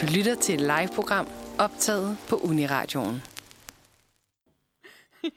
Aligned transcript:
Du 0.00 0.06
lytter 0.16 0.34
til 0.34 0.54
et 0.54 0.60
live-program 0.60 1.26
optaget 1.58 2.18
på 2.28 2.36
Uniradioen. 2.36 3.22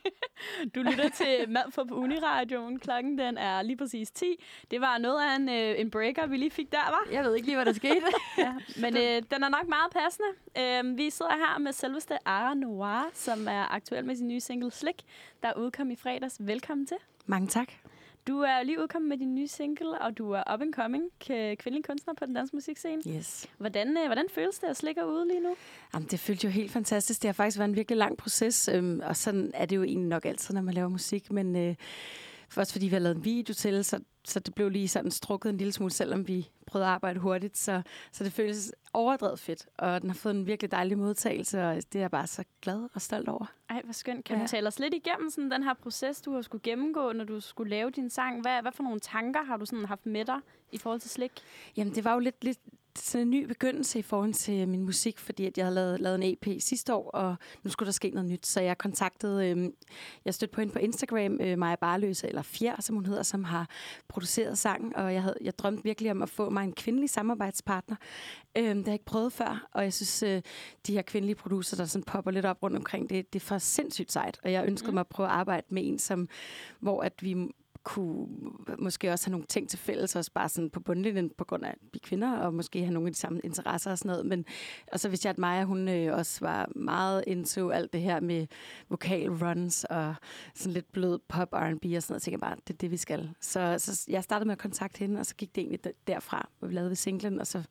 Du 0.76 0.82
lytter 0.82 1.10
til 1.10 1.50
Mad 1.50 1.72
for 1.72 1.84
på 1.84 1.96
Uniradioen. 1.96 2.80
Klokken 2.80 3.18
den 3.18 3.38
er 3.38 3.62
lige 3.62 3.78
præcis 3.78 4.12
10. 4.12 4.26
Det 4.72 4.82
var 4.82 4.98
noget 4.98 5.22
af 5.22 5.36
en, 5.36 5.50
øh, 5.50 5.80
en 5.80 5.92
breaker, 5.92 6.26
vi 6.26 6.38
lige 6.38 6.52
fik 6.52 6.72
der, 6.72 6.90
var. 6.90 7.08
Jeg 7.12 7.24
ved 7.24 7.36
ikke 7.36 7.48
lige, 7.48 7.56
hvad 7.56 7.66
der 7.66 7.74
skete. 7.74 8.06
ja, 8.38 8.54
men 8.82 8.98
øh, 8.98 9.22
den 9.32 9.44
er 9.44 9.50
nok 9.50 9.68
meget 9.68 9.92
passende. 9.92 10.28
Øh, 10.58 10.98
vi 10.98 11.10
sidder 11.10 11.32
her 11.32 11.60
med 11.60 11.72
selveste 11.74 12.18
Ara 12.26 12.54
Noir, 12.54 13.10
som 13.14 13.48
er 13.48 13.74
aktuel 13.74 14.06
med 14.06 14.16
sin 14.16 14.28
nye 14.28 14.40
single 14.40 14.72
Slick, 14.72 15.02
der 15.44 15.54
udkom 15.54 15.92
i 15.92 15.96
fredags. 15.96 16.36
Velkommen 16.40 16.88
til. 16.88 16.98
Mange 17.26 17.48
tak. 17.48 17.74
Du 18.28 18.40
er 18.40 18.64
lige 18.64 18.82
udkommet 18.82 19.10
med 19.10 19.18
din 19.18 19.36
nye 19.36 19.48
single, 19.48 20.02
og 20.02 20.18
du 20.18 20.32
er 20.32 20.44
up 20.54 20.62
and 20.62 20.74
coming 20.74 21.04
kvindelig 21.60 21.86
kunstner 21.86 22.14
på 22.14 22.26
den 22.26 22.36
danske 22.36 22.56
musikscene. 22.56 23.02
Yes. 23.08 23.48
Hvordan, 23.58 23.98
øh, 23.98 24.06
hvordan 24.06 24.26
føles 24.34 24.60
det 24.60 24.68
at 24.68 24.78
slikke 24.78 25.06
ud 25.06 25.28
lige 25.28 25.40
nu? 25.40 25.56
Jamen, 25.94 26.08
det 26.12 26.20
føltes 26.20 26.44
jo 26.44 26.50
helt 26.50 26.72
fantastisk. 26.72 27.22
Det 27.22 27.28
har 27.28 27.34
faktisk 27.34 27.58
været 27.58 27.70
en 27.70 27.76
virkelig 27.76 27.98
lang 27.98 28.18
proces, 28.18 28.70
øhm, 28.74 29.02
og 29.04 29.16
sådan 29.16 29.52
er 29.54 29.66
det 29.66 29.76
jo 29.76 29.84
egentlig 29.84 30.08
nok 30.08 30.26
altid, 30.26 30.54
når 30.54 30.62
man 30.62 30.74
laver 30.74 30.90
musik. 30.90 31.32
Men 31.32 31.56
øh, 31.56 31.76
først 32.50 32.72
fordi 32.72 32.86
vi 32.86 32.94
har 32.94 33.00
lavet 33.00 33.16
en 33.16 33.26
video 33.26 33.54
til, 33.54 33.84
så, 33.84 34.00
så 34.26 34.40
det 34.40 34.56
blev 34.56 34.70
lige 34.70 34.88
sådan 34.88 35.12
strukket 35.12 35.50
en 35.50 35.58
lille 35.58 35.74
smule, 35.74 35.92
selvom 35.92 36.28
vi 36.28 36.50
prøvede 36.68 36.88
at 36.88 36.94
arbejde 36.94 37.20
hurtigt. 37.20 37.58
Så, 37.58 37.82
så 38.12 38.24
det 38.24 38.34
føles 38.34 38.74
overdrevet 38.94 39.40
fedt, 39.40 39.66
og 39.78 40.02
den 40.02 40.10
har 40.10 40.16
fået 40.16 40.36
en 40.36 40.48
virkelig 40.48 40.72
dejlig 40.72 40.98
modtagelse, 40.98 41.64
og 41.64 41.76
det 41.76 41.96
er 41.96 42.00
jeg 42.00 42.12
bare 42.12 42.28
så 42.28 42.44
glad 42.62 42.90
og 42.94 43.02
stolt 43.02 43.30
over. 43.30 43.46
Ej, 43.70 43.82
hvor 43.84 43.94
skønt. 43.94 44.26
Kan 44.26 44.38
ja. 44.38 44.44
du 44.44 44.48
tale 44.48 44.68
os 44.68 44.80
lidt 44.80 44.94
igennem 44.94 45.30
sådan, 45.30 45.52
den 45.52 45.64
her 45.64 45.74
proces, 45.74 46.22
du 46.22 46.34
har 46.34 46.42
skulle 46.42 46.62
gennemgå, 46.62 47.12
når 47.12 47.24
du 47.24 47.40
skulle 47.40 47.70
lave 47.70 47.90
din 47.90 48.10
sang? 48.10 48.42
Hvad, 48.42 48.62
hvad 48.62 48.72
for 48.72 48.84
nogle 48.84 49.00
tanker 49.00 49.44
har 49.44 49.58
du 49.58 49.66
sådan 49.66 49.86
haft 49.86 50.06
med 50.06 50.26
dig 50.26 50.40
i 50.72 50.78
forhold 50.78 51.00
til 51.00 51.10
slik? 51.10 51.32
Jamen, 51.78 51.96
det 51.96 52.04
var 52.04 52.14
jo 52.14 52.20
lidt, 52.20 52.44
lidt 52.44 52.60
sådan 52.98 53.28
en 53.28 53.32
ny 53.32 53.46
begyndelse 53.46 54.00
i 54.00 54.02
forhold 54.02 54.34
til 54.34 54.68
min 54.68 54.84
musik, 54.84 55.20
fordi 55.20 55.46
at 55.46 55.58
jeg 55.58 55.66
havde 55.66 55.76
lavet, 55.76 56.00
lavet 56.00 56.16
en 56.16 56.24
EP 56.24 56.62
sidste 56.62 56.94
år, 56.94 57.10
og 57.10 57.36
nu 57.64 57.70
skulle 57.70 57.88
der 57.88 57.92
ske 57.92 58.10
noget 58.10 58.30
nyt. 58.30 58.46
Så 58.46 58.62
jeg 58.62 58.78
kontaktede, 58.78 59.50
øh, 59.50 59.70
jeg 60.26 60.34
stødte 60.34 60.54
på 60.54 60.62
hende 60.62 60.74
på 60.74 60.80
Instagram, 60.80 61.42
øh, 61.42 61.58
Maja 61.58 61.76
Barløse, 61.76 62.28
eller 62.28 62.42
Fjer, 62.42 62.82
som 62.82 62.96
hun 62.96 63.06
hedder, 63.06 63.24
som 63.24 63.44
har 63.44 63.70
produceret 64.08 64.58
sangen, 64.58 64.96
og 64.96 65.14
jeg, 65.14 65.22
havde, 65.22 65.38
jeg 65.42 65.58
drømte 65.58 65.84
virkelig 65.84 66.12
om 66.12 66.22
at 66.22 66.30
få 66.30 66.50
mig 66.50 66.64
en 66.64 66.74
kvindelig 66.74 67.10
samarbejdspartner. 67.10 67.96
Øh, 68.58 68.64
det 68.64 68.76
har 68.76 68.84
jeg 68.86 68.94
ikke 68.94 69.06
prøvet 69.06 69.34
før, 69.34 69.68
og 69.74 69.84
jeg 69.84 69.94
synes, 69.94 70.24
øh, 70.24 70.42
de 70.88 70.94
her 70.94 71.02
kvindelige 71.02 71.36
producer, 71.36 71.78
der 71.78 71.86
sådan 71.86 72.04
popper 72.04 72.32
lidt 72.32 72.46
op 72.46 72.64
rundt 72.64 72.78
omkring, 72.78 73.10
det, 73.10 73.34
det 73.34 73.42
er 73.42 73.46
for 73.46 73.58
sindssygt 73.58 74.12
sejt, 74.12 74.40
og 74.44 74.52
jeg 74.52 74.66
ønskede 74.68 74.92
mm. 74.92 74.94
mig 74.94 75.02
at 75.02 75.08
prøve 75.08 75.28
at 75.28 75.34
arbejde 75.34 75.68
med 75.70 75.88
en, 75.88 76.00
som, 76.00 76.30
hvor 76.80 77.02
at 77.02 77.14
vi 77.22 77.36
kunne 77.88 78.28
måske 78.80 79.12
også 79.12 79.26
have 79.26 79.32
nogle 79.32 79.46
ting 79.46 79.70
til 79.70 79.80
fælles, 79.80 80.16
også 80.16 80.32
bare 80.34 80.50
sådan 80.50 80.70
på 80.70 80.80
bundlinjen 80.80 81.32
på 81.38 81.44
grund 81.44 81.66
af, 81.66 81.70
at 81.70 81.78
vi 81.94 82.00
kvinder, 82.00 82.38
og 82.38 82.54
måske 82.54 82.80
have 82.80 82.94
nogle 82.94 83.08
af 83.08 83.14
de 83.14 83.20
samme 83.20 83.40
interesser 83.44 83.92
og 83.92 83.98
sådan 83.98 84.10
noget. 84.10 84.26
Men, 84.26 84.46
og 84.92 85.00
så 85.00 85.10
hvis 85.10 85.26
jeg, 85.26 85.30
at 85.30 85.38
Maja, 85.38 85.64
hun 85.64 85.88
øh, 85.88 86.18
også 86.18 86.40
var 86.42 86.70
meget 86.76 87.24
into 87.28 87.70
alt 87.70 87.94
det 87.94 88.02
her 88.02 88.20
med 88.20 88.48
vokal 88.90 89.30
runs 89.30 89.84
og 89.84 90.16
sådan 90.56 90.74
lidt 90.74 90.92
blød 90.92 91.20
pop 91.28 91.54
R&B 91.54 91.56
og 91.56 91.80
sådan 91.80 91.86
noget, 91.86 92.04
så 92.04 92.20
tænkte 92.20 92.32
jeg 92.32 92.40
bare, 92.40 92.56
det 92.68 92.74
er 92.74 92.78
det, 92.78 92.92
vi 92.92 92.98
skal. 92.98 93.30
Så, 93.42 93.76
så 93.78 94.06
jeg 94.10 94.24
startede 94.24 94.48
med 94.48 94.54
at 94.54 94.60
kontakte 94.60 95.00
hende, 95.00 95.20
og 95.20 95.26
så 95.26 95.36
gik 95.36 95.56
det 95.56 95.62
egentlig 95.62 95.94
derfra, 96.08 96.50
hvor 96.60 96.68
vi 96.68 96.74
lavede 96.74 96.96
singlen, 96.96 97.40
og 97.40 97.48
så 97.48 97.64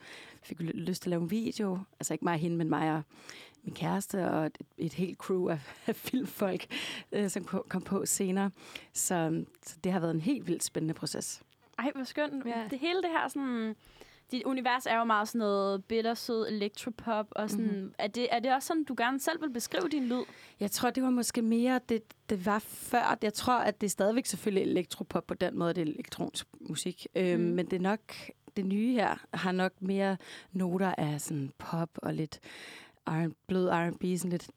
fik 0.42 0.61
vi 0.61 0.64
lyst 0.64 1.03
til 1.03 1.08
at 1.08 1.11
lave 1.11 1.23
en 1.23 1.30
video. 1.30 1.78
Altså 2.01 2.14
ikke 2.14 2.25
mig 2.25 2.33
og 2.33 2.41
hende, 2.41 2.56
men 2.56 2.69
mig 2.69 2.95
og 2.95 3.03
min 3.67 3.75
kæreste 3.75 4.31
og 4.31 4.47
et, 4.47 4.59
et 4.78 4.92
helt 4.92 5.19
crew 5.19 5.48
af, 5.48 5.59
af 5.86 5.97
filmfolk, 5.97 6.67
øh, 7.12 7.31
som 7.31 7.45
kom 7.45 7.83
på 7.83 8.06
senere. 8.06 8.50
Så, 8.92 9.45
så 9.62 9.77
det 9.84 9.92
har 9.92 10.00
været 10.00 10.14
en 10.14 10.20
helt 10.20 10.47
vildt 10.47 10.64
spændende 10.64 10.95
proces. 10.95 11.42
Ej, 11.78 11.91
hvor 11.95 12.05
skønt. 12.05 12.47
Ja. 12.47 12.62
Det 12.70 12.78
hele 12.78 13.03
det 13.03 13.11
her 13.11 13.28
sådan... 13.28 13.77
Dit 14.31 14.42
univers 14.42 14.86
er 14.86 14.98
jo 14.98 15.05
meget 15.05 15.28
sådan 15.28 15.39
noget 15.39 15.84
bittersød 15.84 16.48
electropop, 16.48 17.27
og 17.31 17.50
sådan, 17.50 17.67
mm-hmm. 17.67 17.95
er, 17.98 18.06
det, 18.06 18.28
er 18.31 18.39
det 18.39 18.55
også 18.55 18.67
sådan, 18.67 18.84
du 18.84 18.95
gerne 18.98 19.20
selv 19.20 19.42
vil 19.42 19.50
beskrive 19.50 19.89
din 19.89 20.08
lyd? 20.08 20.23
Jeg 20.61 20.70
tror, 20.70 20.91
det 20.91 21.03
var 21.03 21.11
måske 21.11 21.42
mere, 21.42 21.80
det, 21.89 22.03
det 22.30 22.47
var 22.47 22.58
før. 22.58 23.19
Jeg 23.23 23.34
tror, 23.34 23.58
at 23.58 23.80
det 23.80 23.86
er 23.86 23.91
stadigvæk 23.91 24.27
selvfølgelig 24.27 24.70
electropop 24.70 25.27
på 25.27 25.35
den 25.35 25.58
måde, 25.58 25.74
det 25.74 25.89
er 25.89 25.92
elektronisk 25.92 26.46
musik. 26.61 27.07
Mm. 27.14 27.20
Øhm, 27.20 27.41
men 27.41 27.67
det 27.67 27.77
er 27.77 27.80
nok, 27.80 28.01
det 28.57 28.67
nye 28.67 28.92
her 28.92 29.27
har 29.35 29.52
nok 29.52 29.73
mere 29.80 30.17
noter 30.52 30.95
af 30.98 31.20
sådan 31.20 31.52
pop 31.58 31.91
og 31.96 32.14
lidt 32.14 32.41
blød 33.48 33.68
R&B, 33.68 34.18
sådan 34.18 34.30
lidt 34.30 34.50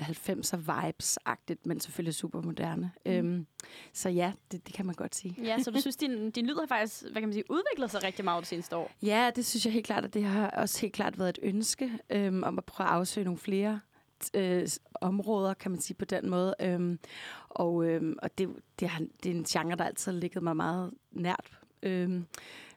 90'er 0.00 0.56
vibes-agtigt, 0.56 1.60
men 1.64 1.80
selvfølgelig 1.80 2.14
super 2.14 2.42
moderne. 2.42 2.92
Mm. 3.06 3.12
Øhm, 3.12 3.46
så 3.92 4.08
ja, 4.08 4.32
det, 4.52 4.66
det 4.66 4.74
kan 4.74 4.86
man 4.86 4.94
godt 4.94 5.14
sige. 5.14 5.34
Ja, 5.42 5.62
så 5.62 5.70
du 5.70 5.80
synes, 5.86 5.96
din, 5.96 6.30
din 6.30 6.46
lyd 6.46 6.54
har 6.54 6.66
faktisk, 6.66 7.02
hvad 7.02 7.22
kan 7.22 7.28
man 7.28 7.32
sige, 7.32 7.44
udviklet 7.50 7.90
sig 7.90 8.04
rigtig 8.04 8.24
meget 8.24 8.40
det 8.40 8.48
seneste 8.48 8.76
år? 8.76 8.90
Ja, 9.02 9.30
det 9.36 9.46
synes 9.46 9.64
jeg 9.64 9.72
helt 9.72 9.86
klart, 9.86 10.04
og 10.04 10.14
det 10.14 10.24
har 10.24 10.50
også 10.50 10.80
helt 10.80 10.94
klart 10.94 11.18
været 11.18 11.28
et 11.28 11.38
ønske 11.42 11.90
øhm, 12.10 12.42
om 12.42 12.58
at 12.58 12.64
prøve 12.64 12.88
at 12.88 12.94
afsøge 12.94 13.24
nogle 13.24 13.38
flere 13.38 13.80
øh, 14.34 14.68
områder, 14.94 15.54
kan 15.54 15.70
man 15.70 15.80
sige 15.80 15.96
på 15.96 16.04
den 16.04 16.30
måde. 16.30 16.54
Øhm, 16.60 16.98
og 17.48 17.84
øhm, 17.84 18.16
og 18.22 18.38
det, 18.38 18.48
det, 18.80 18.88
har, 18.88 19.04
det 19.22 19.30
er 19.30 19.34
en 19.34 19.44
genre, 19.44 19.76
der 19.76 19.84
altid 19.84 20.12
har 20.12 20.18
ligget 20.18 20.42
mig 20.42 20.56
meget 20.56 20.90
nært. 21.12 21.58
Øhm, 21.82 22.26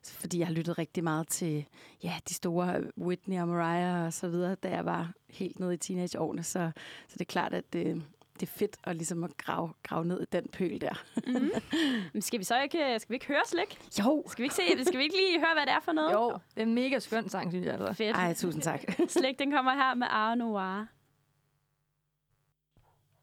fordi 0.04 0.40
jeg 0.40 0.48
har 0.48 0.54
lyttet 0.54 0.78
rigtig 0.78 1.04
meget 1.04 1.28
til 1.28 1.66
ja, 2.04 2.14
de 2.30 2.34
store 2.34 2.84
Whitney 2.98 3.42
og 3.42 3.48
Mariah 3.48 4.06
og 4.06 4.14
så 4.14 4.28
videre, 4.30 4.56
da 4.56 4.70
jeg 4.70 4.86
var 4.86 5.14
helt 5.30 5.60
nede 5.60 5.74
i 5.74 5.78
teenageårene. 5.78 6.44
Så, 6.44 6.72
så 7.08 7.14
det 7.14 7.22
er 7.22 7.26
klart, 7.26 7.54
at 7.54 7.74
det, 7.74 8.04
det 8.40 8.48
er 8.48 8.52
fedt 8.52 8.78
at, 8.84 8.96
ligesom 8.96 9.24
at 9.24 9.38
grave, 9.38 9.74
grave 9.84 10.06
ned 10.06 10.22
i 10.22 10.26
den 10.32 10.48
pøl 10.48 10.82
der. 10.82 11.04
mm-hmm. 11.28 11.52
Men 12.14 12.22
skal 12.22 12.40
vi 12.40 12.44
så 12.44 12.62
ikke, 12.62 13.00
skal 13.00 13.10
vi 13.10 13.16
ikke 13.16 13.28
høre 13.28 13.42
slik? 13.46 13.80
Jo. 14.00 14.24
Skal 14.28 14.44
vi 14.44 14.46
ikke, 14.46 14.56
se, 14.56 14.86
skal 14.86 14.98
vi 14.98 15.04
ikke 15.04 15.16
lige 15.16 15.40
høre, 15.40 15.54
hvad 15.54 15.66
det 15.66 15.74
er 15.74 15.80
for 15.80 15.92
noget? 15.92 16.14
Jo, 16.14 16.30
det 16.30 16.62
er 16.62 16.66
en 16.66 16.76
mega 16.76 17.00
skøn 17.00 17.30
sang, 17.30 17.52
synes 17.52 17.66
jeg. 17.66 17.74
Altså. 17.74 17.94
Fedt. 17.94 18.18
Ej, 18.18 18.34
tusind 18.34 18.62
tak. 18.64 18.82
slik, 19.20 19.40
den 19.40 19.52
kommer 19.52 19.74
her 19.74 19.96
med 19.96 20.08
Arne 20.10 20.40
Noir. 20.40 20.86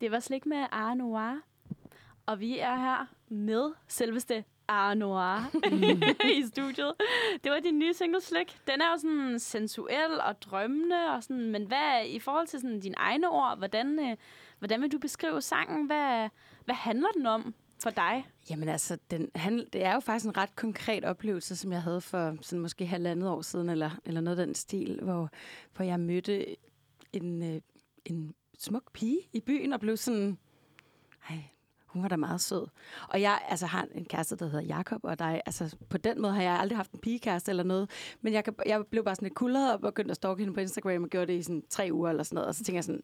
Det 0.01 0.11
var 0.11 0.21
slik 0.21 0.47
med 0.47 0.67
Arne 0.71 0.99
Noir. 0.99 1.41
Og 2.27 2.41
vi 2.41 2.59
er 2.59 2.77
her 2.77 3.07
med 3.29 3.73
selveste 3.89 4.45
Art 4.69 4.99
Noir 4.99 5.51
mm. 5.55 6.03
i 6.39 6.47
studiet. 6.47 6.95
Det 7.45 7.53
var 7.53 7.61
din 7.61 7.79
nye 7.79 7.95
single, 7.95 8.21
Slick. 8.21 8.67
Den 8.67 8.81
er 8.81 8.91
jo 8.91 8.99
sådan 8.99 9.39
sensuel 9.39 10.21
og 10.21 10.43
drømmende, 10.43 11.11
og 11.11 11.23
sådan, 11.23 11.51
men 11.51 11.67
hvad 11.67 12.07
i 12.07 12.19
forhold 12.19 12.47
til 12.47 12.61
sådan 12.61 12.81
dine 12.81 12.95
egne 12.99 13.31
ord, 13.31 13.59
hvordan, 13.59 13.99
øh, 13.99 14.17
hvordan 14.59 14.83
vil 14.83 14.93
du 14.93 14.99
beskrive 14.99 15.41
sangen? 15.41 15.87
Hvad, 15.87 16.29
hvad 16.65 16.75
handler 16.75 17.09
den 17.17 17.27
om 17.27 17.55
for 17.83 17.91
dig? 17.91 18.27
Jamen 18.51 18.69
altså, 18.69 18.99
den, 19.11 19.31
han, 19.35 19.67
det 19.73 19.85
er 19.85 19.95
jo 19.95 20.01
faktisk 20.01 20.27
en 20.27 20.37
ret 20.37 20.57
konkret 20.57 21.05
oplevelse, 21.05 21.57
som 21.57 21.73
jeg 21.73 21.83
havde 21.83 22.01
for 22.01 22.37
sådan 22.43 22.61
måske 22.61 22.87
halvandet 22.87 23.29
år 23.29 23.43
siden, 23.43 23.69
eller, 23.69 23.91
eller 24.05 24.21
noget 24.21 24.39
af 24.39 24.47
den 24.47 24.55
stil, 24.55 25.01
hvor, 25.03 25.31
hvor 25.77 25.85
jeg 25.85 26.01
mødte 26.01 26.57
en, 27.13 27.55
øh, 27.55 27.61
en 28.05 28.35
smuk 28.59 28.93
pige 28.93 29.21
i 29.33 29.41
byen, 29.41 29.73
og 29.73 29.81
blev 29.81 29.97
sådan, 29.97 30.39
ej, 31.31 31.45
hun 31.89 32.03
var 32.03 32.09
da 32.09 32.17
meget 32.17 32.41
sød. 32.41 32.67
Og 33.09 33.21
jeg 33.21 33.41
altså, 33.49 33.67
har 33.67 33.87
en 33.95 34.05
kæreste, 34.05 34.37
der 34.37 34.45
hedder 34.45 34.65
Jakob, 34.65 35.01
og 35.03 35.19
der 35.19 35.25
er, 35.25 35.41
altså, 35.47 35.77
på 35.91 35.99
den 35.99 36.23
måde 36.23 36.33
har 36.33 36.43
jeg 36.43 36.53
aldrig 36.53 36.79
haft 36.79 36.93
en 36.93 36.99
pigekæreste 36.99 37.51
eller 37.51 37.65
noget. 37.65 37.91
Men 38.21 38.33
jeg, 38.33 38.45
jeg 38.67 38.87
blev 38.91 39.05
bare 39.05 39.15
sådan 39.15 39.27
lidt 39.27 39.35
kuldret 39.35 39.73
og 39.73 39.81
begyndte 39.81 40.11
at 40.11 40.17
stalke 40.17 40.41
hende 40.41 40.55
på 40.55 40.61
Instagram 40.61 41.03
og 41.03 41.09
gjorde 41.09 41.33
det 41.33 41.39
i 41.39 41.43
sådan 41.43 41.63
tre 41.71 41.89
uger 41.93 42.11
eller 42.11 42.23
sådan 42.23 42.35
noget. 42.35 42.49
Og 42.49 42.55
så 42.55 42.65
tænkte 42.65 42.77
jeg 42.77 42.85
sådan, 42.85 43.03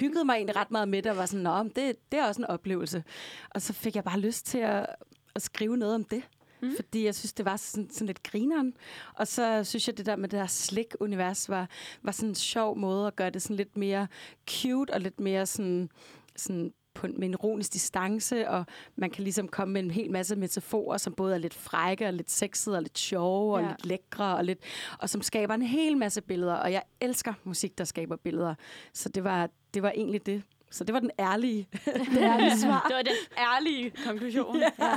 hyggede 0.00 0.24
mig 0.24 0.34
egentlig 0.34 0.56
ret 0.56 0.70
meget 0.70 0.88
med 0.88 1.02
det 1.02 1.10
og 1.10 1.18
var 1.18 1.26
sådan, 1.26 1.42
Nå, 1.42 1.62
det, 1.62 2.12
det 2.12 2.20
er 2.20 2.26
også 2.26 2.40
en 2.40 2.46
oplevelse. 2.46 3.04
Og 3.50 3.62
så 3.62 3.72
fik 3.72 3.96
jeg 3.96 4.04
bare 4.04 4.20
lyst 4.20 4.46
til 4.46 4.58
at, 4.58 4.86
at 5.34 5.42
skrive 5.42 5.76
noget 5.76 5.94
om 5.94 6.04
det. 6.04 6.22
Mm. 6.62 6.76
Fordi 6.76 7.04
jeg 7.04 7.14
synes, 7.14 7.32
det 7.32 7.44
var 7.44 7.56
sådan, 7.56 7.90
sådan 7.90 8.06
lidt 8.06 8.22
grineren. 8.22 8.74
Og 9.14 9.26
så 9.26 9.64
synes 9.64 9.86
jeg, 9.88 9.98
det 9.98 10.06
der 10.06 10.16
med 10.16 10.28
det 10.28 10.38
der 10.38 10.46
slik-univers 10.46 11.48
var, 11.48 11.68
var 12.02 12.12
sådan 12.12 12.28
en 12.28 12.34
sjov 12.34 12.78
måde 12.78 13.06
at 13.06 13.16
gøre 13.16 13.30
det 13.30 13.42
sådan 13.42 13.56
lidt 13.56 13.76
mere 13.76 14.06
cute 14.50 14.94
og 14.94 15.00
lidt 15.00 15.20
mere 15.20 15.46
sådan, 15.46 15.90
sådan 16.36 16.72
på, 17.00 17.06
med 17.18 17.28
en 17.28 17.32
ironisk 17.32 17.72
distance, 17.72 18.48
og 18.48 18.66
man 18.96 19.10
kan 19.10 19.24
ligesom 19.24 19.48
komme 19.48 19.72
med 19.72 19.82
en 19.82 19.90
hel 19.90 20.10
masse 20.10 20.36
metaforer, 20.36 20.98
som 20.98 21.14
både 21.14 21.34
er 21.34 21.38
lidt 21.38 21.54
frække 21.54 22.06
og 22.06 22.12
lidt 22.12 22.30
sexede 22.30 22.76
og 22.76 22.82
lidt 22.82 22.98
sjove 22.98 23.54
og 23.54 23.62
ja. 23.62 23.68
lidt 23.68 23.86
lækre, 23.86 24.36
og, 24.36 24.44
lidt, 24.44 24.58
og 24.98 25.10
som 25.10 25.22
skaber 25.22 25.54
en 25.54 25.62
hel 25.62 25.96
masse 25.96 26.20
billeder. 26.22 26.54
Og 26.54 26.72
jeg 26.72 26.82
elsker 27.00 27.32
musik, 27.44 27.78
der 27.78 27.84
skaber 27.84 28.16
billeder. 28.16 28.54
Så 28.92 29.08
det 29.08 29.24
var, 29.24 29.48
det 29.74 29.82
var 29.82 29.90
egentlig 29.90 30.26
det. 30.26 30.42
Så 30.70 30.84
det 30.84 30.92
var 30.92 31.00
den 31.00 31.10
ærlige, 31.18 31.68
det 32.14 32.18
ærlige 32.18 32.58
svar. 32.58 32.86
det 32.88 32.96
var 32.96 33.02
den 33.02 33.16
ærlige 33.38 33.92
konklusion. 34.06 34.56
ja. 34.60 34.70
Ja. 34.78 34.96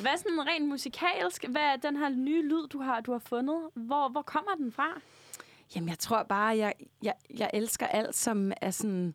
Hvad 0.00 0.16
sådan 0.16 0.46
rent 0.46 0.68
musikalsk? 0.68 1.44
Hvad 1.48 1.62
er 1.62 1.76
den 1.76 1.96
her 1.96 2.08
nye 2.08 2.42
lyd, 2.42 2.68
du 2.68 2.78
har, 2.80 3.00
du 3.00 3.12
har 3.12 3.18
fundet? 3.18 3.56
Hvor, 3.74 4.08
hvor 4.08 4.22
kommer 4.22 4.54
den 4.54 4.72
fra? 4.72 5.00
Jamen, 5.74 5.88
jeg 5.88 5.98
tror 5.98 6.22
bare, 6.22 6.56
jeg, 6.56 6.72
jeg, 7.02 7.14
jeg 7.38 7.50
elsker 7.54 7.86
alt, 7.86 8.16
som 8.16 8.52
er 8.60 8.70
sådan 8.70 9.14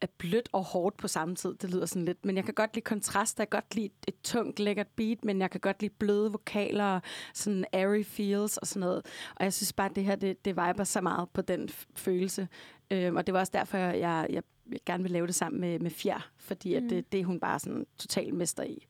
er 0.00 0.06
blødt 0.18 0.48
og 0.52 0.64
hårdt 0.64 0.96
på 0.96 1.08
samme 1.08 1.34
tid. 1.34 1.54
Det 1.54 1.70
lyder 1.70 1.86
sådan 1.86 2.04
lidt. 2.04 2.24
Men 2.24 2.36
jeg 2.36 2.44
kan 2.44 2.54
godt 2.54 2.74
lide 2.74 2.84
kontraster. 2.84 3.42
Jeg 3.42 3.50
kan 3.50 3.56
godt 3.56 3.74
lide 3.74 3.90
et 4.08 4.14
tungt, 4.24 4.60
lækkert 4.60 4.86
beat, 4.86 5.24
men 5.24 5.40
jeg 5.40 5.50
kan 5.50 5.60
godt 5.60 5.80
lide 5.82 5.94
bløde 5.98 6.32
vokaler 6.32 6.84
og 6.84 7.02
sådan 7.34 7.64
airy 7.72 8.04
feels 8.04 8.56
og 8.56 8.66
sådan 8.66 8.80
noget. 8.80 9.06
Og 9.36 9.44
jeg 9.44 9.52
synes 9.52 9.72
bare, 9.72 9.90
at 9.90 9.96
det 9.96 10.04
her, 10.04 10.16
det, 10.16 10.44
det 10.44 10.56
viber 10.56 10.84
så 10.84 11.00
meget 11.00 11.28
på 11.30 11.42
den 11.42 11.68
følelse. 11.96 12.48
Øhm, 12.90 13.16
og 13.16 13.26
det 13.26 13.34
var 13.34 13.40
også 13.40 13.52
derfor, 13.54 13.78
jeg, 13.78 14.26
jeg, 14.30 14.42
jeg 14.72 14.80
gerne 14.86 15.02
vil 15.02 15.12
lave 15.12 15.26
det 15.26 15.34
sammen 15.34 15.60
med, 15.60 15.78
med 15.78 15.90
Fjer, 15.90 16.30
fordi 16.36 16.78
mm. 16.78 16.84
at 16.84 16.90
det, 16.90 17.12
det 17.12 17.20
er 17.20 17.24
hun 17.24 17.40
bare 17.40 17.58
sådan 17.58 17.86
total 17.98 18.34
mester 18.34 18.62
i. 18.62 18.86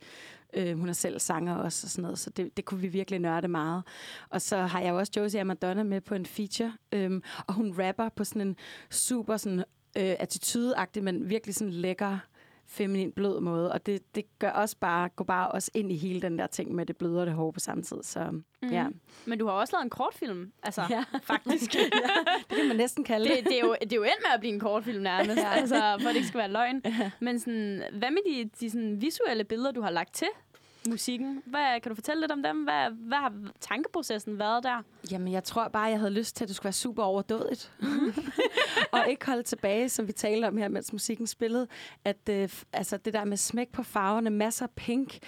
Øh, 0.55 0.79
hun 0.79 0.89
er 0.89 0.93
selv 0.93 1.19
sanger 1.19 1.55
også 1.55 1.87
og 1.87 1.91
sådan 1.91 2.03
noget, 2.03 2.19
så 2.19 2.31
det, 2.31 2.57
det 2.57 2.65
kunne 2.65 2.81
vi 2.81 2.89
virkelig 2.89 3.21
nørde 3.21 3.49
meget. 3.49 3.83
Og 4.31 4.43
så 4.43 4.57
har 4.57 4.81
jeg 4.81 4.91
jo 4.91 4.99
også 4.99 5.13
Josie 5.17 5.45
Madonna 5.45 5.83
med 5.83 6.01
på 6.01 6.15
en 6.15 6.27
feature, 6.27 6.73
øh, 6.93 7.21
og 7.47 7.55
hun 7.55 7.75
rapper 7.79 8.09
på 8.09 8.25
sådan 8.25 8.43
en 8.43 8.57
super 8.91 9.37
sådan, 9.37 9.65
øh, 9.97 10.17
attitudeagtig, 10.19 11.05
men 11.05 11.31
virkelig 11.31 11.55
sådan 11.55 11.73
lækker 11.73 12.19
feminin, 12.71 13.13
blød 13.13 13.41
måde. 13.41 13.73
Og 13.73 13.87
det, 13.87 14.15
det 14.15 14.25
gør 14.39 14.51
også 14.51 14.77
bare, 14.81 15.09
går 15.09 15.25
bare 15.25 15.49
også 15.51 15.71
ind 15.75 15.93
i 15.93 15.97
hele 15.97 16.23
den 16.23 16.39
der 16.39 16.47
ting 16.47 16.75
med 16.75 16.87
det 16.87 16.97
bløde 16.97 17.21
og 17.21 17.27
det 17.27 17.35
hårde 17.35 17.53
på 17.53 17.61
samme 17.61 17.83
tid. 17.83 18.03
Så 18.03 18.31
mm. 18.31 18.69
ja. 18.71 18.87
Men 19.27 19.39
du 19.39 19.47
har 19.47 19.53
også 19.53 19.73
lavet 19.77 19.85
en 19.85 19.91
kortfilm, 19.91 20.53
altså 20.63 20.83
Ja. 20.91 21.05
faktisk. 21.23 21.75
ja. 21.77 21.81
Det 22.51 22.57
kan 22.57 22.69
man 22.69 22.77
næsten 22.77 23.05
kalde 23.05 23.29
det, 23.29 23.37
det. 23.37 23.45
det, 23.45 23.57
er 23.57 23.61
jo, 23.61 23.77
det 23.81 23.93
er 23.93 23.97
jo 23.97 24.03
endt 24.03 24.23
med 24.27 24.31
at 24.35 24.41
blive 24.41 24.55
en 24.55 24.61
kortfilm 24.61 25.03
nærmest, 25.03 25.37
ja. 25.39 25.51
altså, 25.51 25.97
for 26.01 26.09
det 26.09 26.17
ikke 26.17 26.29
skal 26.29 26.39
være 26.39 26.51
løgn. 26.53 26.83
Men 27.21 27.39
sådan, 27.41 27.83
hvad 27.93 28.11
med 28.11 28.21
de, 28.45 28.51
de 28.61 28.71
sådan 28.71 29.01
visuelle 29.01 29.45
billeder, 29.45 29.73
du 29.73 29.81
har 29.81 29.91
lagt 29.91 30.15
til 30.15 30.29
musikken? 30.89 31.43
Hvad, 31.47 31.81
kan 31.81 31.91
du 31.91 31.95
fortælle 31.95 32.21
lidt 32.21 32.33
om 32.33 32.43
dem? 32.43 32.63
Hvad, 32.65 32.91
hvad 32.91 33.19
har 33.19 33.33
tankeprocessen 33.61 34.39
været 34.39 34.65
der? 34.65 34.83
Jamen, 35.11 35.33
jeg 35.33 35.45
tror 35.45 35.69
bare, 35.69 35.83
jeg 35.83 35.99
havde 35.99 36.13
lyst 36.13 36.37
til, 36.37 36.45
at 36.45 36.49
det 36.49 36.57
skulle 36.57 36.65
være 36.65 36.73
super 36.73 37.03
overdådigt. 37.03 37.73
og 38.93 39.09
ikke 39.09 39.27
holde 39.27 39.43
tilbage, 39.43 39.89
som 39.89 40.07
vi 40.07 40.13
talte 40.13 40.47
om 40.47 40.57
her, 40.57 40.69
mens 40.69 40.93
musikken 40.93 41.27
spillede. 41.27 41.67
At 42.05 42.29
øh, 42.31 42.49
altså, 42.73 42.97
det 42.97 43.13
der 43.13 43.25
med 43.25 43.37
smæk 43.37 43.69
på 43.73 43.83
farverne, 43.83 44.31
masser 44.31 44.67
af 44.67 44.71
pink, 44.71 45.19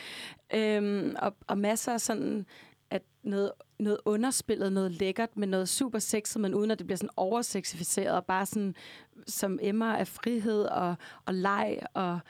øhm, 0.55 1.17
og, 1.19 1.37
og 1.47 1.59
masser 1.59 1.93
af 1.93 2.01
sådan, 2.01 2.47
at 2.91 3.03
noget, 3.23 3.53
noget 3.79 3.99
underspillet, 4.05 4.73
noget 4.73 4.93
lækkert, 4.93 5.37
med 5.37 5.49
noget 5.49 5.69
super 5.69 5.99
sexet, 5.99 6.41
men 6.41 6.55
uden 6.55 6.71
at 6.71 6.79
det 6.79 6.87
bliver 6.87 6.97
sådan 6.97 7.11
oversexificeret, 7.17 8.17
og 8.17 8.27
bare 8.27 8.47
sådan, 8.47 8.75
som 9.27 9.59
emmer 9.63 9.95
af 9.95 10.09
frihed 10.09 10.63
og, 10.63 10.95
og 11.27 11.35
leg 11.35 11.79
og, 11.95 12.21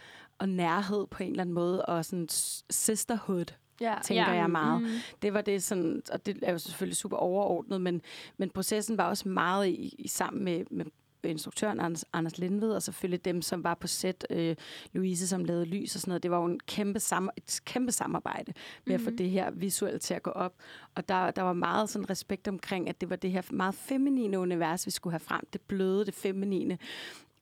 og 0.40 0.48
nærhed 0.48 1.06
på 1.06 1.22
en 1.22 1.30
eller 1.30 1.40
anden 1.42 1.54
måde, 1.54 1.84
og 1.86 2.04
sådan 2.04 2.28
sisterhood 2.70 3.44
Ja. 3.80 3.94
tænker 4.04 4.32
jeg 4.32 4.50
meget. 4.50 4.82
Mm. 4.82 4.88
Det 5.22 5.34
var 5.34 5.40
det 5.40 5.62
sådan, 5.62 6.02
og 6.12 6.26
det 6.26 6.38
er 6.42 6.52
jo 6.52 6.58
selvfølgelig 6.58 6.96
super 6.96 7.16
overordnet, 7.16 7.80
men, 7.80 8.02
men 8.38 8.50
processen 8.50 8.98
var 8.98 9.08
også 9.08 9.28
meget 9.28 9.68
i, 9.68 9.94
i 9.98 10.08
sammen 10.08 10.44
med, 10.44 10.64
med 10.70 10.86
instruktøren 11.24 11.80
Anders, 11.80 12.04
Anders 12.12 12.38
Lindved, 12.38 12.70
og 12.72 12.82
selvfølgelig 12.82 13.24
dem, 13.24 13.42
som 13.42 13.64
var 13.64 13.74
på 13.74 13.86
set, 13.86 14.24
øh, 14.30 14.56
Louise, 14.92 15.28
som 15.28 15.44
lavede 15.44 15.64
lys 15.64 15.94
og 15.94 16.00
sådan 16.00 16.10
noget. 16.10 16.22
Det 16.22 16.30
var 16.30 16.38
jo 16.38 16.44
en 16.44 16.60
kæmpe, 16.60 16.98
sam- 17.00 17.28
et 17.36 17.60
kæmpe 17.64 17.92
samarbejde 17.92 18.52
med 18.86 18.94
at 18.94 19.00
få 19.00 19.10
det 19.10 19.30
her 19.30 19.50
visuelt 19.50 20.02
til 20.02 20.14
at 20.14 20.22
gå 20.22 20.30
op. 20.30 20.54
Og 20.94 21.08
der, 21.08 21.30
der 21.30 21.42
var 21.42 21.52
meget 21.52 21.88
sådan 21.90 22.10
respekt 22.10 22.48
omkring, 22.48 22.88
at 22.88 23.00
det 23.00 23.10
var 23.10 23.16
det 23.16 23.30
her 23.32 23.42
meget 23.50 23.74
feminine 23.74 24.38
univers, 24.38 24.86
vi 24.86 24.90
skulle 24.90 25.12
have 25.12 25.20
frem. 25.20 25.46
Det 25.52 25.60
bløde, 25.60 26.06
det 26.06 26.14
feminine. 26.14 26.78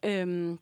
Øhm, 0.05 0.59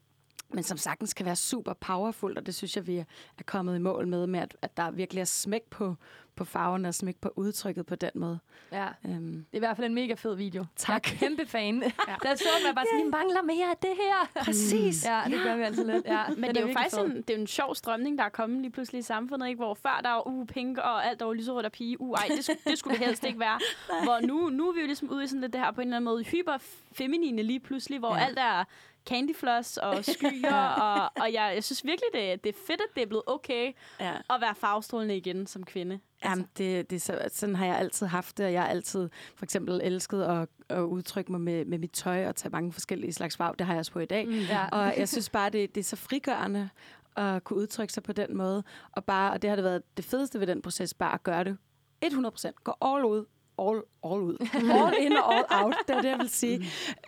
men 0.49 0.63
som 0.63 0.79
sagtens 0.79 1.15
kan 1.15 1.27
være 1.27 1.37
super 1.37 1.73
powerful, 1.73 2.39
og 2.39 2.47
det 2.47 2.55
synes 2.55 2.77
jeg, 2.77 2.87
vi 2.87 2.97
er 2.99 3.05
kommet 3.47 3.77
i 3.77 3.79
mål 3.79 4.07
med, 4.07 4.27
med 4.27 4.41
at, 4.41 4.57
at 4.63 4.77
der 4.77 4.91
virkelig 4.91 5.21
er 5.21 5.25
smæk 5.25 5.63
på, 5.71 5.95
på 6.37 6.45
farverne 6.45 6.89
og 6.89 6.95
smæk 6.95 7.17
på 7.21 7.33
udtrykket 7.37 7.87
på 7.87 7.95
den 7.95 8.11
måde. 8.15 8.39
ja. 8.73 8.89
Øhm, 9.05 9.33
Det 9.33 9.45
er 9.53 9.57
i 9.57 9.59
hvert 9.59 9.77
fald 9.77 9.87
en 9.87 9.95
mega 9.95 10.15
fed 10.15 10.35
video. 10.35 10.65
Tak. 10.77 11.07
Jeg 11.07 11.15
er 11.15 11.19
kæmpe 11.19 11.47
fan. 11.47 11.83
ja. 12.09 12.15
Der 12.23 12.35
så 12.35 12.45
man 12.67 12.75
bare 12.75 12.85
sådan, 12.93 13.07
vi 13.07 13.11
mangler 13.11 13.43
mere 13.43 13.71
af 13.71 13.77
det 13.83 13.91
her. 13.97 14.43
Præcis. 14.45 15.05
Ja, 15.05 15.23
det 15.27 15.43
gør 15.43 15.57
vi 15.57 15.63
altid 15.63 15.85
lidt. 15.85 16.05
Ja, 16.07 16.23
Men 16.37 16.51
det 16.51 16.57
er 16.57 16.67
jo 16.67 16.73
faktisk 16.73 16.97
en, 17.01 17.17
det 17.23 17.31
er 17.31 17.39
en 17.41 17.47
sjov 17.47 17.75
strømning, 17.75 18.19
der 18.19 18.25
er 18.25 18.29
kommet 18.29 18.61
lige 18.61 18.71
pludselig 18.73 18.99
i 18.99 19.03
samfundet, 19.03 19.49
ikke? 19.49 19.59
hvor 19.59 19.75
før 19.75 20.01
der 20.03 20.11
var 20.11 20.27
uh, 20.29 20.47
pink 20.47 20.79
og 20.79 21.07
alt, 21.07 21.21
var 21.21 21.33
lyserødt 21.33 21.67
og 21.67 21.73
pige. 21.73 22.01
Uh, 22.01 22.19
ej, 22.19 22.27
det, 22.37 22.51
sk- 22.51 22.71
det 22.71 22.79
skulle 22.79 22.99
det 22.99 23.07
helst 23.07 23.25
ikke 23.25 23.41
være. 23.41 23.61
hvor 24.05 24.27
nu, 24.27 24.49
nu 24.49 24.69
er 24.69 24.73
vi 24.73 24.81
jo 24.81 24.87
ligesom 24.87 25.11
ude 25.11 25.25
i 25.25 25.27
sådan 25.27 25.41
lidt 25.41 25.53
det 25.53 25.61
her 25.61 25.71
på 25.73 25.81
en 25.81 25.87
eller 25.89 25.97
anden 25.97 26.05
måde 26.05 26.25
hyperfeminine 26.25 27.43
lige 27.43 27.61
pludselig, 27.61 27.99
hvor 27.99 28.15
Ja. 28.15 28.21
ja. 28.21 28.27
alt 28.27 28.39
er 28.39 28.65
candyfloss 29.09 29.77
og 29.77 30.05
skyer, 30.15 30.55
og, 30.69 31.11
og 31.23 31.33
jeg, 31.33 31.53
jeg 31.55 31.65
synes 31.65 31.85
virkelig, 31.85 32.09
det, 32.15 32.45
det 32.45 32.49
er 32.55 32.59
fedt, 32.67 32.81
at 32.81 32.95
det 32.95 33.03
er 33.03 33.07
blevet 33.07 33.25
okay 33.27 33.73
Ja. 34.01 34.13
at 34.31 34.41
være 34.41 34.55
farvestrålende 34.55 35.17
igen 35.17 35.47
som 35.47 35.65
kvinde. 35.65 36.01
Jamen, 36.25 36.47
det, 36.59 36.91
det 36.91 36.97
er 36.97 37.01
så, 37.01 37.21
sådan 37.33 37.57
har 37.57 37.67
jeg 37.67 37.79
altid 37.79 38.07
haft 38.07 38.39
det, 38.39 38.47
og 38.47 38.53
jeg 38.53 38.63
har 38.63 38.69
altid 38.69 39.09
for 39.37 39.45
eksempel 39.45 39.81
elsket 39.85 40.23
at, 40.23 40.49
at 40.69 40.81
udtrykke 40.81 41.33
mig 41.33 41.41
med, 41.41 41.65
med 41.65 41.79
mit 41.79 41.91
tøj 41.93 42.27
og 42.27 42.37
tage 42.37 42.51
mange 42.51 42.73
forskellige 42.73 43.13
slags 43.13 43.37
farver. 43.37 43.55
Det 43.55 43.67
har 43.67 43.75
jeg 43.75 43.79
også 43.79 43.93
på 43.93 43.99
i 44.01 44.07
dag. 44.07 44.27
Mm. 44.27 44.33
Ja. 44.35 44.69
Og 44.69 44.95
jeg 44.99 45.09
synes 45.09 45.31
bare, 45.31 45.51
det, 45.51 45.75
det 45.75 45.81
er 45.81 45.85
så 45.85 45.97
frigørende 45.97 46.69
at 47.17 47.45
kunne 47.45 47.59
udtrykke 47.59 47.93
sig 47.93 48.03
på 48.03 48.13
den 48.13 48.37
måde. 48.37 48.63
Og, 48.93 49.05
bare, 49.05 49.33
og 49.33 49.43
det 49.43 49.51
har 49.51 49.55
det 49.57 49.65
været 49.65 49.83
det 49.97 50.05
fedeste 50.05 50.41
ved 50.41 50.47
den 50.47 50.63
proces, 50.63 50.95
bare 50.95 51.15
at 51.15 51.23
gøre 51.23 51.45
det 51.45 51.57
100%. 52.05 52.51
Gå 52.65 52.73
all 52.83 53.05
ud. 53.05 53.25
All, 53.59 53.83
all 54.05 54.21
ud. 54.23 54.37
All 54.81 54.95
in 54.99 55.13
og 55.13 55.35
all 55.35 55.45
out, 55.65 55.75
det 55.89 55.97
er 55.97 56.01
det, 56.01 56.09
jeg 56.09 56.19
vil 56.19 56.29
sige. 56.29 56.59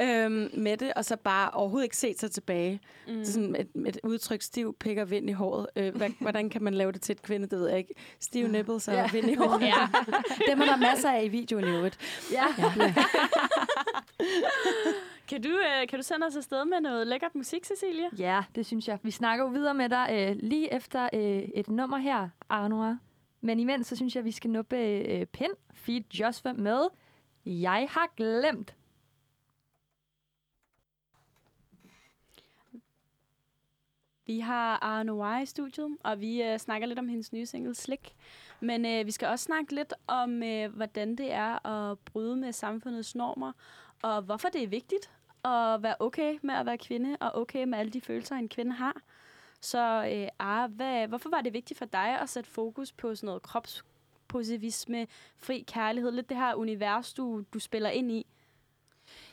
Mm. 0.00 0.04
Øhm, 0.06 0.50
med 0.54 0.76
det, 0.76 0.92
og 0.94 1.04
så 1.04 1.16
bare 1.16 1.50
overhovedet 1.50 1.84
ikke 1.84 1.96
se 1.96 2.14
sig 2.18 2.30
tilbage. 2.30 2.80
Mm. 3.08 3.12
Det 3.14 3.28
er 3.28 3.32
sådan 3.32 3.56
et, 3.56 3.68
et 3.86 3.98
udtryk, 4.04 4.42
stiv 4.42 4.76
pik 4.80 4.98
og 4.98 5.10
vind 5.10 5.30
i 5.30 5.32
håret. 5.32 5.66
Øh, 5.76 5.96
hvad, 5.96 6.10
hvordan 6.20 6.50
kan 6.50 6.62
man 6.62 6.74
lave 6.74 6.92
det 6.92 7.00
til 7.02 7.12
et 7.12 7.22
kvinde, 7.22 7.46
det 7.48 7.58
ved 7.58 7.68
jeg 7.68 7.78
ikke. 7.78 7.94
Stiv 8.20 8.46
nipples 8.48 8.88
og 8.88 8.94
Ja. 8.94 9.08
vind 9.12 9.30
i 9.30 9.34
håret. 9.34 9.60
Ja. 9.68 9.88
Dem 10.50 10.60
er 10.60 10.64
der 10.64 10.76
masser 10.76 11.10
af 11.10 11.24
i 11.24 11.28
videoen 11.28 11.64
i 11.64 11.68
øvrigt. 11.68 11.98
ja. 12.32 12.44
Kan 15.28 15.42
du, 15.42 15.48
øh, 15.48 15.88
kan 15.88 15.98
du 15.98 16.02
sende 16.02 16.26
os 16.26 16.36
afsted 16.36 16.64
med 16.64 16.80
noget 16.80 17.06
lækkert 17.06 17.34
musik, 17.34 17.64
Cecilia? 17.64 18.06
Ja, 18.18 18.42
det 18.54 18.66
synes 18.66 18.88
jeg. 18.88 18.98
Vi 19.02 19.10
snakker 19.10 19.44
jo 19.44 19.50
videre 19.50 19.74
med 19.74 19.88
dig 19.88 20.08
øh, 20.12 20.36
lige 20.48 20.74
efter 20.74 21.08
øh, 21.12 21.20
et 21.54 21.68
nummer 21.68 21.96
her, 21.98 22.28
Arnoa. 22.48 22.96
Men 23.40 23.61
imens, 23.61 23.87
så 23.87 23.96
synes 23.96 24.17
jeg, 24.17 24.25
vi 24.25 24.31
skal 24.31 24.50
nuppe 24.50 24.76
øh, 24.76 25.26
Pind, 25.26 25.52
feed 25.73 26.14
Josva 26.14 26.52
med 26.52 26.88
Jeg 27.46 27.88
har 27.90 28.12
glemt. 28.17 28.75
Vi 34.26 34.38
har 34.38 34.79
Arno 34.85 35.40
i 35.43 35.46
studiet, 35.46 35.96
og 36.05 36.20
vi 36.20 36.43
øh, 36.43 36.58
snakker 36.58 36.88
lidt 36.88 36.99
om 36.99 37.08
hendes 37.08 37.32
nye 37.32 37.46
single 37.46 37.75
Slik. 37.75 38.14
Men 38.61 38.87
øh, 38.87 39.06
vi 39.06 39.11
skal 39.11 39.29
også 39.29 39.44
snakke 39.44 39.75
lidt 39.75 39.94
om, 40.06 40.43
øh, 40.43 40.76
hvordan 40.76 41.17
det 41.17 41.32
er 41.32 41.67
at 41.67 41.99
bryde 41.99 42.37
med 42.37 42.52
samfundets 42.52 43.14
normer, 43.14 43.52
og 44.02 44.23
hvorfor 44.23 44.49
det 44.49 44.62
er 44.62 44.69
vigtigt 44.69 45.11
at 45.44 45.82
være 45.82 45.94
okay 46.00 46.38
med 46.43 46.55
at 46.55 46.67
være 46.67 46.79
kvinde, 46.79 47.17
og 47.20 47.34
okay 47.34 47.64
med 47.64 47.79
alle 47.79 47.93
de 47.93 48.00
følelser, 48.00 48.37
en 48.37 48.49
kvinde 48.49 48.73
har. 48.73 49.02
Så 49.60 50.10
øh, 50.12 50.28
Ara, 50.38 50.66
hvad, 50.66 51.08
hvorfor 51.08 51.31
var 51.31 51.40
det 51.40 51.52
vigtigt 51.52 51.78
for 51.78 51.87
dig 51.87 52.20
at 52.20 52.28
sætte 52.28 52.50
fokus 52.50 52.93
på 52.93 53.14
sådan 53.14 53.26
noget 53.26 53.43
kropspositivisme, 53.43 55.06
fri 55.37 55.64
kærlighed, 55.69 56.10
lidt 56.10 56.28
det 56.28 56.37
her 56.37 56.55
univers, 56.55 57.14
du, 57.14 57.44
du 57.52 57.58
spiller 57.58 57.90
ind 57.90 58.12
i? 58.12 58.26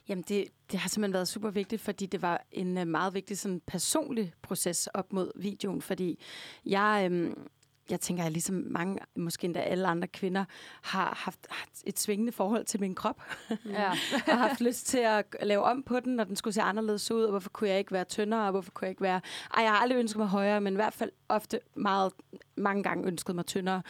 Jamen, 0.07 0.23
det, 0.27 0.47
det 0.71 0.79
har 0.79 0.89
simpelthen 0.89 1.13
været 1.13 1.27
super 1.27 1.49
vigtigt, 1.49 1.81
fordi 1.81 2.05
det 2.05 2.21
var 2.21 2.43
en 2.51 2.77
øh, 2.77 2.87
meget 2.87 3.13
vigtig 3.13 3.37
sådan, 3.37 3.61
personlig 3.67 4.33
proces 4.41 4.87
op 4.87 5.13
mod 5.13 5.31
videoen, 5.35 5.81
fordi 5.81 6.19
jeg... 6.65 7.09
Øhm, 7.11 7.47
jeg 7.89 7.99
tænker, 7.99 8.23
at 8.23 8.31
ligesom 8.31 8.63
mange, 8.69 8.99
måske 9.15 9.45
endda 9.45 9.59
alle 9.59 9.87
andre 9.87 10.07
kvinder, 10.07 10.45
har 10.81 11.17
haft, 11.17 11.47
haft 11.49 11.83
et 11.85 11.99
svingende 11.99 12.31
forhold 12.31 12.65
til 12.65 12.79
min 12.79 12.95
krop. 12.95 13.21
Ja. 13.65 13.89
og 14.31 14.37
haft 14.37 14.61
lyst 14.61 14.87
til 14.87 14.97
at 14.97 15.35
lave 15.41 15.63
om 15.63 15.83
på 15.83 15.99
den, 15.99 16.15
når 16.15 16.23
den 16.23 16.35
skulle 16.35 16.53
se 16.53 16.61
anderledes 16.61 17.11
ud, 17.11 17.23
og 17.23 17.29
hvorfor 17.29 17.49
kunne 17.49 17.69
jeg 17.69 17.79
ikke 17.79 17.91
være 17.91 18.03
tyndere, 18.03 18.45
og 18.45 18.51
hvorfor 18.51 18.71
kunne 18.71 18.85
jeg 18.85 18.89
ikke 18.89 19.01
være... 19.01 19.21
Ej, 19.53 19.63
jeg 19.63 19.71
har 19.71 19.77
aldrig 19.77 19.99
ønsket 19.99 20.17
mig 20.17 20.27
højere, 20.27 20.61
men 20.61 20.73
i 20.73 20.75
hvert 20.75 20.93
fald 20.93 21.11
ofte 21.29 21.59
meget, 21.75 22.11
mange 22.57 22.83
gange 22.83 23.07
ønsket 23.07 23.35
mig 23.35 23.45
tyndere. 23.45 23.81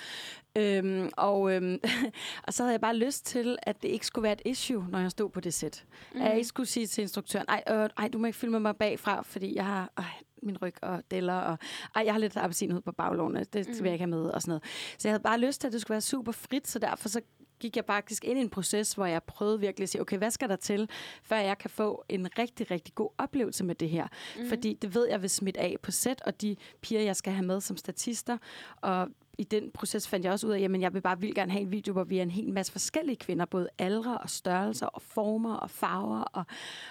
Øhm, 0.58 1.10
og, 1.18 1.54
øhm, 1.54 1.80
og 2.48 2.54
så 2.54 2.64
havde 2.64 2.74
jeg 2.74 2.82
bare 2.82 2.96
lyst 2.96 3.26
til, 3.26 3.58
at 3.64 3.82
det 3.82 3.88
ikke 3.88 4.06
skulle 4.06 4.24
være 4.24 4.34
et 4.34 4.42
issue, 4.46 4.88
når 4.90 5.00
jeg 5.00 5.12
stod 5.12 5.30
på 5.30 5.40
det 5.40 5.54
sæt. 5.54 5.86
Mm. 6.14 6.22
At 6.22 6.28
jeg 6.28 6.36
ikke 6.36 6.48
skulle 6.48 6.68
sige 6.68 6.88
til 6.88 7.02
instruktøren, 7.02 7.46
ej, 7.50 7.64
øh, 7.70 7.90
ej, 7.98 8.08
du 8.08 8.18
må 8.18 8.26
ikke 8.26 8.38
filme 8.38 8.60
mig 8.60 8.76
bagfra, 8.76 9.22
fordi 9.22 9.56
jeg 9.56 9.66
har... 9.66 9.92
Øh, 10.00 10.06
min 10.44 10.58
ryg 10.62 10.76
og 10.82 11.04
deller, 11.12 11.34
og 11.34 11.58
ej, 11.96 12.04
jeg 12.06 12.14
har 12.14 12.20
lidt 12.20 12.38
appelsinhud 12.38 12.82
på 12.82 12.92
baglåne, 12.92 13.44
det 13.44 13.66
skal 13.66 13.78
mm. 13.80 13.86
jeg 13.86 13.94
ikke 13.94 14.04
have 14.04 14.10
med, 14.10 14.26
og 14.26 14.42
sådan 14.42 14.50
noget. 14.50 14.64
Så 14.98 15.08
jeg 15.08 15.12
havde 15.12 15.24
bare 15.24 15.40
lyst 15.40 15.62
til, 15.62 15.68
at 15.68 15.74
det 15.74 15.82
skulle 15.82 15.96
være 15.96 16.02
super 16.02 16.32
frit, 16.32 16.68
så 16.68 16.80
derfor 16.80 17.10
så 17.10 17.22
gik 17.60 17.76
jeg 17.76 17.86
faktisk 17.86 18.26
ind 18.26 18.40
i 18.40 18.42
en 18.42 18.50
proces, 18.50 18.94
hvor 18.94 19.06
jeg 19.06 19.24
prøvede 19.24 19.60
virkelig 19.60 19.84
at 19.84 19.90
sige, 19.90 20.02
okay, 20.02 20.18
hvad 20.18 20.32
skal 20.32 20.50
der 20.50 20.56
til, 20.56 20.90
før 21.24 21.38
jeg 21.38 21.58
kan 21.58 21.70
få 21.70 22.06
en 22.10 22.28
rigtig, 22.40 22.72
rigtig 22.72 22.96
god 22.96 23.10
oplevelse 23.18 23.64
med 23.64 23.76
det 23.76 23.90
her? 23.90 24.08
Mm. 24.38 24.50
Fordi 24.50 24.78
det 24.82 24.96
ved 24.96 25.08
jeg 25.10 25.22
vil 25.22 25.30
smitte 25.30 25.60
af 25.60 25.76
på 25.82 25.92
sæt, 25.92 26.22
og 26.26 26.42
de 26.42 26.56
piger, 26.82 27.02
jeg 27.02 27.16
skal 27.16 27.34
have 27.34 27.46
med 27.46 27.62
som 27.62 27.78
statister, 27.78 28.38
og 28.82 29.08
i 29.38 29.44
den 29.44 29.72
proces 29.72 30.08
fandt 30.08 30.26
jeg 30.26 30.34
også 30.34 30.48
ud 30.48 30.52
af, 30.52 30.62
at 30.62 30.82
jeg 30.82 30.94
vil 30.94 31.02
bare 31.02 31.20
vildt 31.20 31.36
gerne 31.36 31.52
have 31.52 31.62
en 31.62 31.72
video, 31.72 31.94
hvor 31.94 32.04
vi 32.04 32.18
er 32.18 32.22
en 32.22 32.32
hel 32.32 32.54
masse 32.54 32.72
forskellige 32.72 33.16
kvinder, 33.16 33.46
både 33.46 33.70
aldre 33.78 34.18
og 34.18 34.30
størrelser 34.30 34.86
og 34.86 35.02
former 35.02 35.56
og 35.56 35.70
farver. 35.70 36.20
Og, 36.20 36.44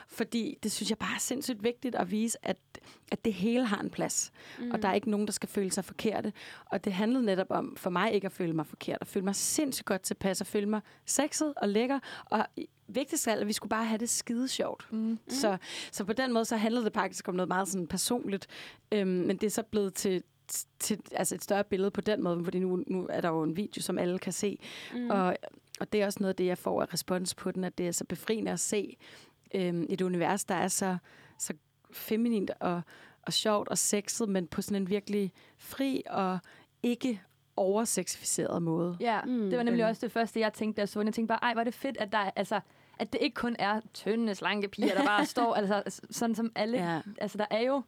fordi 0.08 0.58
det 0.62 0.72
synes 0.72 0.90
jeg 0.90 0.98
bare 0.98 1.14
er 1.14 1.20
sindssygt 1.20 1.62
vigtigt 1.62 1.94
at 1.94 2.10
vise, 2.10 2.38
at, 2.42 2.56
at 3.12 3.24
det 3.24 3.34
hele 3.34 3.66
har 3.66 3.80
en 3.80 3.90
plads. 3.90 4.32
Mm. 4.58 4.70
Og 4.70 4.82
der 4.82 4.88
er 4.88 4.94
ikke 4.94 5.10
nogen, 5.10 5.26
der 5.26 5.32
skal 5.32 5.48
føle 5.48 5.72
sig 5.72 5.84
forkerte. 5.84 6.32
Og 6.66 6.84
det 6.84 6.92
handlede 6.92 7.24
netop 7.24 7.50
om 7.50 7.76
for 7.76 7.90
mig 7.90 8.12
ikke 8.12 8.26
at 8.26 8.32
føle 8.32 8.52
mig 8.52 8.66
forkert, 8.66 8.98
at 9.00 9.06
føle 9.06 9.24
mig 9.24 9.34
sindssygt 9.34 9.86
godt 9.86 10.02
tilpas, 10.02 10.40
og 10.40 10.46
føle 10.46 10.66
mig 10.66 10.80
sexet 11.06 11.54
og 11.56 11.68
lækker. 11.68 11.98
Og 12.24 12.46
vigtigst 12.88 13.28
af 13.28 13.32
alt, 13.32 13.40
at 13.40 13.46
vi 13.46 13.52
skulle 13.52 13.70
bare 13.70 13.84
have 13.84 13.98
det 13.98 14.10
skide 14.10 14.48
sjovt. 14.48 14.92
Mm. 14.92 15.18
Så, 15.28 15.56
så 15.92 16.04
på 16.04 16.12
den 16.12 16.32
måde, 16.32 16.44
så 16.44 16.56
handlede 16.56 16.84
det 16.84 16.94
faktisk 16.94 17.28
om 17.28 17.34
noget 17.34 17.48
meget 17.48 17.68
sådan 17.68 17.86
personligt. 17.86 18.46
Øhm, 18.92 19.08
men 19.08 19.36
det 19.36 19.46
er 19.46 19.50
så 19.50 19.62
blevet 19.62 19.94
til, 19.94 20.22
til 20.78 21.00
altså 21.12 21.34
et 21.34 21.42
større 21.44 21.64
billede 21.64 21.90
på 21.90 22.00
den 22.00 22.22
måde, 22.22 22.44
fordi 22.44 22.58
nu, 22.58 22.84
nu 22.86 23.06
er 23.10 23.20
der 23.20 23.28
jo 23.28 23.42
en 23.42 23.56
video, 23.56 23.82
som 23.82 23.98
alle 23.98 24.18
kan 24.18 24.32
se. 24.32 24.58
Mm. 24.94 25.10
Og, 25.10 25.36
og 25.80 25.92
det 25.92 26.02
er 26.02 26.06
også 26.06 26.18
noget 26.20 26.28
af 26.28 26.36
det, 26.36 26.46
jeg 26.46 26.58
får 26.58 26.82
af 26.82 26.92
respons 26.92 27.34
på 27.34 27.50
den, 27.50 27.64
at 27.64 27.78
det 27.78 27.88
er 27.88 27.92
så 27.92 28.04
befriende 28.04 28.50
at 28.52 28.60
se 28.60 28.96
øhm, 29.54 29.86
et 29.88 30.00
univers, 30.00 30.44
der 30.44 30.54
er 30.54 30.68
så, 30.68 30.96
så 31.38 31.52
feminint 31.92 32.50
og, 32.60 32.82
og 33.22 33.32
sjovt 33.32 33.68
og 33.68 33.78
sexet, 33.78 34.28
men 34.28 34.46
på 34.46 34.62
sådan 34.62 34.82
en 34.82 34.88
virkelig 34.90 35.32
fri 35.58 36.02
og 36.10 36.38
ikke 36.82 37.20
oversexificeret 37.56 38.62
måde. 38.62 38.96
Ja, 39.00 39.20
Mm. 39.24 39.50
det 39.50 39.56
var 39.58 39.62
nemlig 39.64 39.82
Øhm. 39.82 39.88
også 39.90 40.06
det 40.06 40.12
første, 40.12 40.40
jeg 40.40 40.52
tænkte, 40.52 40.76
da 40.76 40.80
jeg 40.80 40.88
så 40.88 40.98
den. 41.00 41.06
Jeg 41.06 41.14
tænkte 41.14 41.28
bare, 41.28 41.38
ej, 41.42 41.52
hvor 41.52 41.60
er 41.60 41.64
det 41.64 41.74
fedt, 41.74 41.96
at 41.96 42.12
der 42.12 42.18
er, 42.18 42.30
altså, 42.36 42.60
at 42.98 43.12
det 43.12 43.20
ikke 43.22 43.34
kun 43.34 43.56
er 43.58 43.80
tynde, 43.94 44.34
slanke 44.34 44.68
piger, 44.68 44.94
der 44.94 45.04
bare 45.04 45.26
står, 45.34 45.54
altså, 45.54 46.00
sådan 46.10 46.34
som 46.34 46.52
alle. 46.54 46.78
Ja, 46.78 47.00
altså, 47.18 47.38
der 47.38 47.46
er 47.50 47.60
jo, 47.60 47.82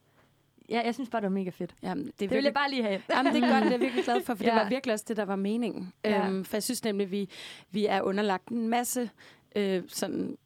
ja, 0.68 0.82
jeg 0.85 0.94
synes 0.94 1.11
bare, 1.11 1.20
det 1.23 1.30
var 1.30 1.35
mega 1.35 1.50
fedt. 1.50 1.75
jamen, 1.82 2.04
det, 2.06 2.12
Det 2.12 2.20
vil 2.20 2.30
virkelig- 2.30 2.44
jeg 2.44 2.54
bare 2.54 2.70
lige 2.70 2.82
have. 2.82 3.02
Jamen, 3.16 3.35
det 3.35 3.42
er 3.44 3.49
godt, 3.52 3.62
det 3.62 3.66
er 3.66 3.70
jeg 3.70 3.80
virkelig 3.80 4.04
glad 4.04 4.23
for, 4.23 4.35
for 4.35 4.44
ja. 4.44 4.50
det 4.50 4.56
var 4.56 4.68
virkelig 4.68 4.92
også 4.92 5.04
det, 5.08 5.16
der 5.16 5.25
var 5.25 5.37
meningen. 5.37 5.92
Ja. 6.04 6.26
Øhm, 6.28 6.44
for 6.44 6.56
jeg 6.56 6.62
synes 6.62 6.85
nemlig, 6.85 7.11
vi, 7.11 7.28
vi 7.70 7.87
er 7.87 8.02
underlagt 8.02 8.49
en 8.49 8.68
masse 8.68 9.11
øh, 9.56 9.82
sådan 9.88 10.37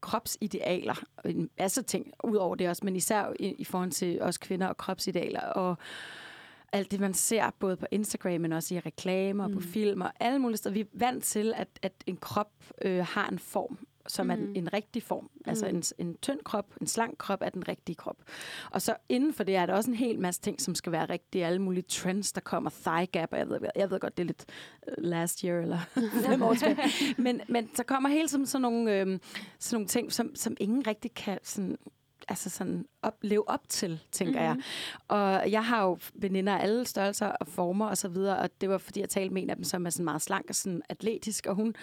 kropsidealer, 0.00 1.02
og 1.16 1.30
en 1.30 1.50
masse 1.58 1.82
ting 1.82 2.12
ud 2.24 2.36
over 2.36 2.54
det 2.54 2.68
også, 2.68 2.84
men 2.84 2.96
især 2.96 3.32
i, 3.40 3.46
i 3.58 3.64
forhold 3.64 3.90
til 3.90 4.22
os 4.22 4.38
kvinder 4.38 4.66
og 4.66 4.76
kropsidealer, 4.76 5.40
og 5.40 5.76
alt 6.72 6.90
det, 6.90 7.00
man 7.00 7.14
ser 7.14 7.50
både 7.58 7.76
på 7.76 7.86
Instagram, 7.90 8.40
men 8.40 8.52
også 8.52 8.74
i 8.74 8.80
reklamer, 8.80 9.46
mm. 9.48 9.54
på 9.54 9.60
film 9.60 10.00
og 10.00 10.12
alle 10.20 10.38
mulige 10.38 10.56
steder. 10.56 10.72
Vi 10.74 10.80
er 10.80 10.84
vant 10.92 11.24
til, 11.24 11.52
at, 11.56 11.68
at 11.82 11.92
en 12.06 12.16
krop 12.16 12.50
øh, 12.82 13.06
har 13.06 13.28
en 13.28 13.38
form, 13.38 13.78
som 14.06 14.26
mm. 14.26 14.30
er 14.30 14.34
en, 14.34 14.56
en 14.56 14.72
rigtig 14.72 15.02
form. 15.02 15.30
Altså 15.46 15.66
en, 15.66 15.82
en 15.98 16.16
tynd 16.22 16.38
krop, 16.44 16.66
en 16.80 16.86
slank 16.86 17.18
krop 17.18 17.38
er 17.42 17.50
den 17.50 17.68
rigtige 17.68 17.96
krop. 17.96 18.16
Og 18.70 18.82
så 18.82 18.96
inden 19.08 19.32
for 19.32 19.44
det 19.44 19.56
er 19.56 19.66
der 19.66 19.74
også 19.74 19.90
en 19.90 19.96
hel 19.96 20.20
masse 20.20 20.40
ting, 20.40 20.60
som 20.60 20.74
skal 20.74 20.92
være 20.92 21.06
rigtige. 21.06 21.46
Alle 21.46 21.62
mulige 21.62 21.82
trends, 21.82 22.32
der 22.32 22.40
kommer. 22.40 22.70
Thigh 22.70 23.08
gap, 23.12 23.32
jeg 23.32 23.48
ved, 23.48 23.60
jeg 23.76 23.90
ved 23.90 24.00
godt, 24.00 24.16
det 24.16 24.22
er 24.22 24.26
lidt 24.26 24.44
øh, 24.88 24.94
last 24.98 25.40
year 25.40 25.60
eller 25.60 25.78
fem 26.30 26.42
år 26.42 26.54
tilbage. 26.54 27.14
Men, 27.22 27.40
men 27.48 27.70
så 27.74 27.84
kommer 27.84 28.08
hele 28.08 28.28
tiden 28.28 28.46
sådan 28.46 28.62
nogle, 28.62 29.00
øh, 29.00 29.06
sådan 29.58 29.76
nogle 29.76 29.88
ting, 29.88 30.12
som, 30.12 30.34
som 30.34 30.56
ingen 30.60 30.86
rigtig 30.86 31.14
kan 31.14 31.38
sådan, 31.42 31.76
altså 32.28 32.50
sådan 32.50 32.84
op, 33.02 33.14
leve 33.22 33.48
op 33.48 33.68
til, 33.68 34.00
tænker 34.12 34.52
mm-hmm. 34.52 34.62
jeg. 35.08 35.16
Og 35.18 35.50
jeg 35.50 35.64
har 35.64 35.82
jo 35.82 35.98
veninder 36.14 36.56
af 36.56 36.62
alle 36.62 36.86
størrelser 36.86 37.26
og 37.26 37.46
former 37.46 37.86
og 37.86 37.98
så 37.98 38.08
videre, 38.08 38.38
og 38.38 38.50
det 38.60 38.68
var 38.68 38.78
fordi, 38.78 39.00
jeg 39.00 39.08
talte 39.08 39.34
med 39.34 39.42
en 39.42 39.50
af 39.50 39.56
dem, 39.56 39.64
som 39.64 39.86
er 39.86 39.90
sådan 39.90 40.04
meget 40.04 40.22
slank 40.22 40.46
og 40.48 40.54
sådan 40.54 40.82
atletisk, 40.88 41.46
og 41.46 41.54
hun 41.54 41.74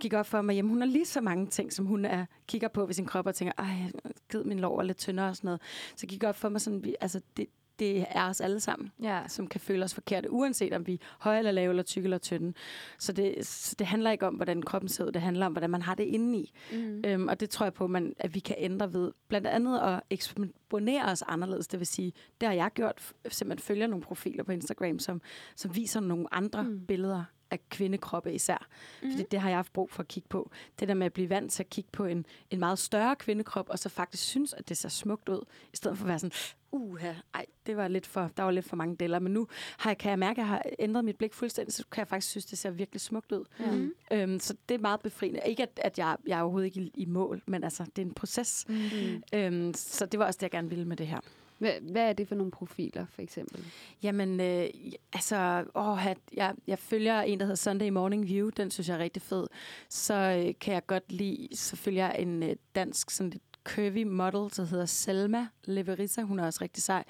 gik 0.00 0.12
op 0.12 0.26
for 0.26 0.42
mig, 0.42 0.54
jamen 0.54 0.70
hun 0.70 0.80
har 0.80 0.88
lige 0.88 1.06
så 1.06 1.20
mange 1.20 1.46
ting, 1.46 1.72
som 1.72 1.86
hun 1.86 2.04
er, 2.04 2.26
kigger 2.46 2.68
på 2.68 2.86
ved 2.86 2.94
sin 2.94 3.06
krop 3.06 3.26
og 3.26 3.34
tænker, 3.34 3.52
ej, 3.58 3.90
gid 4.30 4.44
min 4.44 4.58
lår 4.58 4.78
er 4.78 4.84
lidt 4.84 4.98
tyndere 4.98 5.28
og 5.28 5.36
sådan 5.36 5.48
noget. 5.48 5.60
Så 5.96 6.06
gik 6.06 6.24
op 6.24 6.36
for 6.36 6.48
mig 6.48 6.60
sådan, 6.60 6.94
altså 7.00 7.20
det, 7.36 7.46
det 7.78 8.06
er 8.10 8.28
os 8.28 8.40
alle 8.40 8.60
sammen, 8.60 8.92
Ja. 9.02 9.22
som 9.28 9.46
kan 9.46 9.60
føle 9.60 9.84
os 9.84 9.94
forkerte, 9.94 10.30
uanset 10.30 10.72
om 10.72 10.86
vi 10.86 10.94
er 10.94 10.98
høje 11.18 11.38
eller 11.38 11.50
lave, 11.50 11.70
eller 11.70 11.82
tykke 11.82 12.06
eller 12.06 12.18
tynde. 12.18 12.52
Så 12.98 13.12
det, 13.12 13.46
så 13.46 13.74
det 13.78 13.86
handler 13.86 14.10
ikke 14.10 14.26
om, 14.26 14.34
hvordan 14.34 14.62
kroppen 14.62 14.88
ser 14.88 15.04
ud, 15.04 15.12
det 15.12 15.22
handler 15.22 15.46
om, 15.46 15.52
hvordan 15.52 15.70
man 15.70 15.82
har 15.82 15.94
det 15.94 16.04
indeni. 16.04 16.52
Mm. 16.72 17.02
Øhm, 17.06 17.28
og 17.28 17.40
det 17.40 17.50
tror 17.50 17.66
jeg 17.66 17.74
på, 17.74 17.86
man, 17.86 18.14
at 18.18 18.34
vi 18.34 18.38
kan 18.40 18.56
ændre 18.58 18.92
ved. 18.92 19.12
Blandt 19.28 19.46
andet 19.46 19.78
at 19.78 20.00
eksponere 20.10 21.04
os 21.04 21.22
anderledes. 21.22 21.68
Det 21.68 21.80
vil 21.80 21.86
sige, 21.86 22.12
det 22.40 22.48
har 22.48 22.54
jeg 22.54 22.70
gjort, 22.74 23.12
simpelthen 23.28 23.66
følger 23.66 23.86
nogle 23.86 24.02
profiler 24.02 24.44
på 24.44 24.52
Instagram, 24.52 24.98
som, 24.98 25.20
som 25.56 25.76
viser 25.76 26.00
nogle 26.00 26.34
andre 26.34 26.62
mm. 26.62 26.86
billeder 26.86 27.24
af 27.50 27.68
kvindekroppe 27.68 28.32
især. 28.34 28.66
Mm. 29.02 29.10
Fordi 29.10 29.24
det 29.30 29.40
har 29.40 29.48
jeg 29.48 29.58
haft 29.58 29.72
brug 29.72 29.90
for 29.90 30.00
at 30.02 30.08
kigge 30.08 30.28
på. 30.28 30.50
Det 30.80 30.88
der 30.88 30.94
med 30.94 31.06
at 31.06 31.12
blive 31.12 31.30
vant 31.30 31.52
til 31.52 31.62
at 31.62 31.70
kigge 31.70 31.90
på 31.92 32.04
en, 32.04 32.26
en 32.50 32.58
meget 32.58 32.78
større 32.78 33.16
kvindekrop, 33.16 33.68
og 33.68 33.78
så 33.78 33.88
faktisk 33.88 34.22
synes, 34.22 34.52
at 34.52 34.68
det 34.68 34.76
ser 34.76 34.88
smukt 34.88 35.28
ud, 35.28 35.44
i 35.72 35.76
stedet 35.76 35.98
for 35.98 36.04
at 36.04 36.08
være 36.08 36.18
sådan, 36.18 36.32
uha, 36.72 37.12
ej, 37.34 37.46
det 37.66 37.76
var 37.76 37.88
lidt 37.88 38.06
for, 38.06 38.30
der 38.36 38.42
var 38.42 38.50
lidt 38.50 38.64
for 38.64 38.76
mange 38.76 38.96
deler. 38.96 39.18
Men 39.18 39.32
nu 39.32 39.48
har 39.78 39.90
jeg, 39.90 39.98
kan 39.98 40.10
jeg 40.10 40.18
mærke, 40.18 40.32
at 40.32 40.38
jeg 40.38 40.46
har 40.46 40.62
ændret 40.78 41.04
mit 41.04 41.16
blik 41.16 41.34
fuldstændig, 41.34 41.74
så 41.74 41.84
kan 41.90 42.00
jeg 42.00 42.08
faktisk 42.08 42.30
synes, 42.30 42.44
det 42.44 42.58
ser 42.58 42.70
virkelig 42.70 43.00
smukt 43.00 43.32
ud. 43.32 43.44
Mm. 43.58 43.92
Øhm, 44.12 44.40
så 44.40 44.54
det 44.68 44.74
er 44.74 44.78
meget 44.78 45.00
befriende. 45.00 45.40
Ikke, 45.46 45.62
at, 45.62 45.80
at 45.82 45.98
jeg, 45.98 46.16
jeg 46.26 46.38
er 46.38 46.42
overhovedet 46.42 46.66
ikke 46.66 46.80
i, 46.80 46.92
i 46.94 47.04
mål, 47.04 47.42
men 47.46 47.64
altså, 47.64 47.84
det 47.96 48.02
er 48.02 48.06
en 48.06 48.14
proces. 48.14 48.64
Mm. 48.68 49.22
Øhm, 49.34 49.74
så 49.74 50.06
det 50.06 50.20
var 50.20 50.26
også 50.26 50.36
det, 50.36 50.42
jeg 50.42 50.50
gerne 50.50 50.68
ville 50.68 50.84
med 50.84 50.96
det 50.96 51.06
her. 51.06 51.20
Hvad, 51.58 51.72
hvad 51.92 52.08
er 52.08 52.12
det 52.12 52.28
for 52.28 52.34
nogle 52.34 52.50
profiler, 52.50 53.06
for 53.10 53.22
eksempel? 53.22 53.64
Jamen, 54.02 54.40
øh, 54.40 54.66
altså, 55.12 55.64
åh, 55.74 55.98
jeg, 56.34 56.54
jeg 56.66 56.78
følger 56.78 57.20
en, 57.20 57.38
der 57.40 57.44
hedder 57.44 57.56
Sunday 57.56 57.88
Morning 57.88 58.26
View. 58.26 58.48
Den 58.48 58.70
synes 58.70 58.88
jeg 58.88 58.94
er 58.94 58.98
rigtig 58.98 59.22
fed. 59.22 59.46
Så 59.88 60.14
øh, 60.14 60.54
kan 60.60 60.74
jeg 60.74 60.86
godt 60.86 61.12
lide, 61.12 61.48
så 61.52 61.76
følger 61.76 62.06
jeg 62.06 62.16
en 62.18 62.42
øh, 62.42 62.56
dansk, 62.74 63.10
sådan 63.10 63.30
lidt 63.30 63.42
curvy 63.68 64.02
model, 64.04 64.56
der 64.56 64.64
hedder 64.64 64.86
Selma 64.86 65.46
Leverissa. 65.64 66.22
Hun 66.22 66.38
er 66.38 66.46
også 66.46 66.58
rigtig 66.62 66.82
sej. 66.82 67.04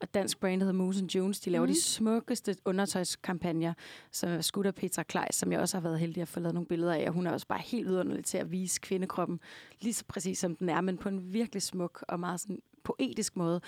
Og 0.00 0.14
dansk 0.14 0.40
brand, 0.40 0.60
der 0.60 0.66
hedder 0.66 0.78
Moose 0.78 1.04
Jones, 1.14 1.40
de 1.40 1.50
laver 1.50 1.66
mm. 1.66 1.72
de 1.72 1.82
smukkeste 1.82 2.56
undertøjskampagner, 2.64 3.74
som 4.12 4.30
er 4.30 4.40
skudt 4.40 4.66
af 4.66 4.74
Petra 4.74 5.02
Kleis, 5.02 5.34
som 5.34 5.52
jeg 5.52 5.60
også 5.60 5.76
har 5.76 5.82
været 5.82 5.98
heldig 5.98 6.22
at 6.22 6.28
få 6.28 6.40
lavet 6.40 6.54
nogle 6.54 6.66
billeder 6.66 6.92
af. 6.92 7.04
Og 7.06 7.12
hun 7.12 7.26
er 7.26 7.32
også 7.32 7.46
bare 7.46 7.62
helt 7.64 7.88
vidunderlig 7.88 8.24
til 8.24 8.38
at 8.38 8.52
vise 8.52 8.80
kvindekroppen 8.80 9.40
lige 9.80 9.94
så 9.94 10.04
præcis 10.08 10.38
som 10.38 10.56
den 10.56 10.68
er, 10.68 10.80
men 10.80 10.98
på 10.98 11.08
en 11.08 11.32
virkelig 11.32 11.62
smuk 11.62 12.04
og 12.08 12.20
meget 12.20 12.40
sådan 12.40 12.62
poetisk 12.86 13.36
måde. 13.36 13.60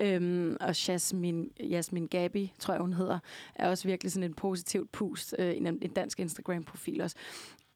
Øhm, 0.00 0.56
og 0.60 0.88
Jasmine, 0.88 1.46
Jasmine 1.60 2.08
Gabi, 2.08 2.52
tror 2.58 2.74
jeg 2.74 2.80
hun 2.80 2.92
hedder, 2.92 3.18
er 3.54 3.68
også 3.70 3.88
virkelig 3.88 4.12
sådan 4.12 4.30
en 4.30 4.34
positivt 4.34 4.92
pust, 4.92 5.34
øh, 5.38 5.56
en, 5.56 5.66
en 5.66 5.90
dansk 5.96 6.20
Instagram-profil 6.20 7.00
også. 7.02 7.16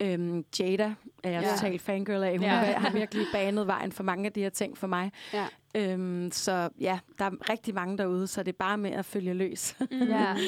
Øhm, 0.00 0.44
Jada 0.60 0.94
er 1.24 1.30
jeg 1.30 1.42
Ja. 1.42 1.50
totalt 1.50 1.82
fangirl 1.82 2.22
af. 2.22 2.32
Hun 2.38 2.42
Ja. 2.46 2.50
har 2.78 2.92
virkelig 2.92 3.26
banet 3.32 3.66
vejen 3.66 3.92
for 3.92 4.02
mange 4.04 4.26
af 4.26 4.32
de 4.32 4.40
her 4.40 4.48
ting 4.50 4.78
for 4.78 4.86
mig. 4.86 5.12
Ja. 5.32 5.46
Øhm, 5.74 6.30
så 6.32 6.68
ja, 6.80 6.98
der 7.18 7.24
er 7.24 7.50
rigtig 7.50 7.74
mange 7.74 7.98
derude, 7.98 8.26
så 8.26 8.42
det 8.42 8.52
er 8.52 8.56
bare 8.58 8.78
med 8.78 8.90
at 8.90 9.04
følge 9.04 9.34
løs. 9.34 9.76
Ja. 9.90 10.36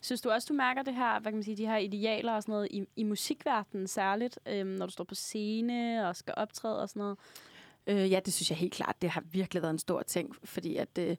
Synes 0.00 0.20
du 0.20 0.30
også, 0.30 0.46
du 0.48 0.54
mærker 0.54 0.82
det 0.82 0.94
her, 0.94 1.12
hvad 1.20 1.32
kan 1.32 1.36
man 1.36 1.42
sige, 1.42 1.56
de 1.56 1.66
her 1.66 1.76
idealer 1.76 2.32
og 2.32 2.42
sådan 2.42 2.52
noget 2.52 2.68
i, 2.70 2.82
i 2.96 3.02
musikverdenen 3.04 3.86
særligt, 3.86 4.38
øhm, 4.48 4.68
når 4.68 4.86
du 4.86 4.92
står 4.92 5.04
på 5.04 5.14
scene 5.14 6.08
og 6.08 6.16
skal 6.16 6.34
optræde 6.36 6.82
og 6.82 6.88
sådan 6.88 7.00
noget? 7.00 7.18
Øh, 7.86 8.10
ja, 8.12 8.20
det 8.24 8.32
synes 8.34 8.50
jeg 8.50 8.58
helt 8.58 8.72
klart. 8.72 8.96
Det 9.02 9.10
har 9.10 9.22
virkelig 9.32 9.62
været 9.62 9.72
en 9.72 9.78
stor 9.78 10.02
ting, 10.02 10.34
fordi 10.44 10.76
at... 10.76 10.98
Øh, 10.98 11.16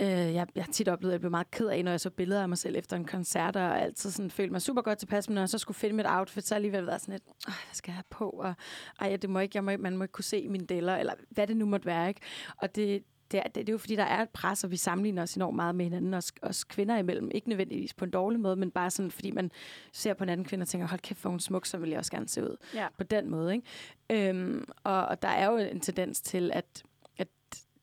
Øh, 0.00 0.08
jeg, 0.08 0.46
jeg 0.54 0.64
har 0.64 0.72
tit 0.72 0.88
oplevet, 0.88 1.12
at 1.12 1.14
jeg 1.14 1.20
blev 1.20 1.30
meget 1.30 1.50
ked 1.50 1.66
af, 1.68 1.84
når 1.84 1.90
jeg 1.90 2.00
så 2.00 2.10
billeder 2.10 2.42
af 2.42 2.48
mig 2.48 2.58
selv 2.58 2.76
efter 2.76 2.96
en 2.96 3.04
koncert, 3.04 3.56
og 3.56 3.80
altid 3.82 4.10
sådan 4.10 4.30
følte 4.30 4.52
mig 4.52 4.62
super 4.62 4.82
godt 4.82 4.98
tilpas, 4.98 5.28
men 5.28 5.34
når 5.34 5.42
jeg 5.42 5.48
så 5.48 5.58
skulle 5.58 5.76
finde 5.76 5.96
mit 5.96 6.06
outfit, 6.08 6.46
så 6.46 6.54
alligevel 6.54 6.86
været 6.86 7.00
sådan 7.00 7.12
lidt, 7.12 7.22
hvad 7.44 7.54
skal 7.74 7.90
jeg 7.90 7.94
have 7.96 8.04
på? 8.10 8.28
Og, 8.30 8.54
ej, 9.00 9.16
det 9.16 9.30
må 9.30 9.38
ikke, 9.38 9.56
jeg 9.56 9.64
må, 9.64 9.70
ikke- 9.70 9.82
man 9.82 9.96
må 9.96 10.04
ikke 10.04 10.12
kunne 10.12 10.24
se 10.24 10.48
mine 10.48 10.66
deller, 10.66 10.96
eller 10.96 11.12
hvad 11.30 11.46
det 11.46 11.56
nu 11.56 11.66
måtte 11.66 11.86
være. 11.86 12.08
Ikke? 12.08 12.20
Og 12.56 12.74
det, 12.76 13.02
det, 13.30 13.38
er, 13.38 13.42
det, 13.42 13.54
det 13.54 13.68
er 13.68 13.72
jo 13.72 13.78
fordi, 13.78 13.96
der 13.96 14.04
er 14.04 14.22
et 14.22 14.30
pres, 14.30 14.64
og 14.64 14.70
vi 14.70 14.76
sammenligner 14.76 15.22
os 15.22 15.34
enormt 15.34 15.56
meget 15.56 15.74
med 15.74 15.84
hinanden, 15.84 16.14
os, 16.14 16.32
os 16.42 16.64
kvinder 16.64 16.96
imellem. 16.98 17.30
Ikke 17.34 17.48
nødvendigvis 17.48 17.94
på 17.94 18.04
en 18.04 18.10
dårlig 18.10 18.40
måde, 18.40 18.56
men 18.56 18.70
bare 18.70 18.90
sådan, 18.90 19.10
fordi 19.10 19.30
man 19.30 19.50
ser 19.92 20.14
på 20.14 20.24
en 20.24 20.30
anden 20.30 20.44
kvinde 20.46 20.62
og 20.62 20.68
tænker, 20.68 20.88
hold 20.88 21.00
kæft, 21.00 21.20
hvor 21.20 21.30
hun 21.30 21.40
smuk, 21.40 21.66
så 21.66 21.78
vil 21.78 21.90
jeg 21.90 21.98
også 21.98 22.10
gerne 22.12 22.28
se 22.28 22.42
ud. 22.42 22.56
Ja. 22.74 22.86
På 22.98 23.04
den 23.04 23.30
måde. 23.30 23.54
Ikke? 23.54 24.28
Øhm, 24.30 24.64
og, 24.84 25.06
og 25.06 25.22
der 25.22 25.28
er 25.28 25.50
jo 25.50 25.56
en 25.56 25.80
tendens 25.80 26.20
til, 26.20 26.50
at, 26.54 26.82
at 27.18 27.28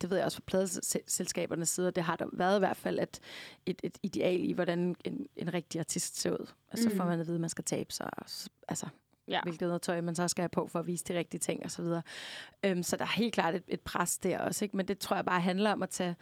det 0.01 0.09
ved 0.09 0.17
jeg 0.17 0.25
også 0.25 0.37
fra 0.37 0.43
pladeselskabernes 0.47 1.69
side, 1.69 1.87
og 1.87 1.95
det 1.95 2.03
har 2.03 2.15
der 2.15 2.25
været 2.33 2.57
i 2.57 2.59
hvert 2.59 2.77
fald, 2.77 2.99
at 2.99 3.19
et, 3.65 3.79
et 3.83 3.97
ideal 4.03 4.49
i, 4.49 4.51
hvordan 4.51 4.95
en, 5.05 5.27
en 5.35 5.53
rigtig 5.53 5.79
artist 5.79 6.19
ser 6.21 6.31
ud. 6.31 6.47
Og 6.71 6.77
så 6.77 6.89
Mhm. 6.89 6.97
får 6.97 7.05
man 7.05 7.19
at 7.19 7.27
vide, 7.27 7.35
at 7.35 7.41
man 7.41 7.49
skal 7.49 7.63
tabe 7.63 7.93
sig, 7.93 8.09
og, 8.17 8.25
altså, 8.67 8.85
Ja. 9.27 9.41
hvilket 9.43 9.67
noget 9.67 9.81
tøj 9.81 10.01
man 10.01 10.15
så 10.15 10.27
skal 10.27 10.41
have 10.41 10.49
på 10.49 10.67
for 10.67 10.79
at 10.79 10.87
vise 10.87 11.03
de 11.03 11.17
rigtige 11.17 11.39
ting 11.39 11.63
og 11.63 11.71
så 11.71 11.81
videre. 11.81 12.01
Øhm, 12.65 12.83
så 12.83 12.97
der 12.97 13.03
er 13.03 13.15
helt 13.17 13.33
klart 13.33 13.55
et, 13.55 13.63
et 13.67 13.81
pres 13.81 14.17
der 14.17 14.39
også, 14.39 14.65
ikke? 14.65 14.77
men 14.77 14.87
det 14.87 14.99
tror 14.99 15.15
jeg 15.15 15.25
bare 15.25 15.41
handler 15.41 15.71
om 15.71 15.83
at 15.83 15.89
tage, 15.89 16.15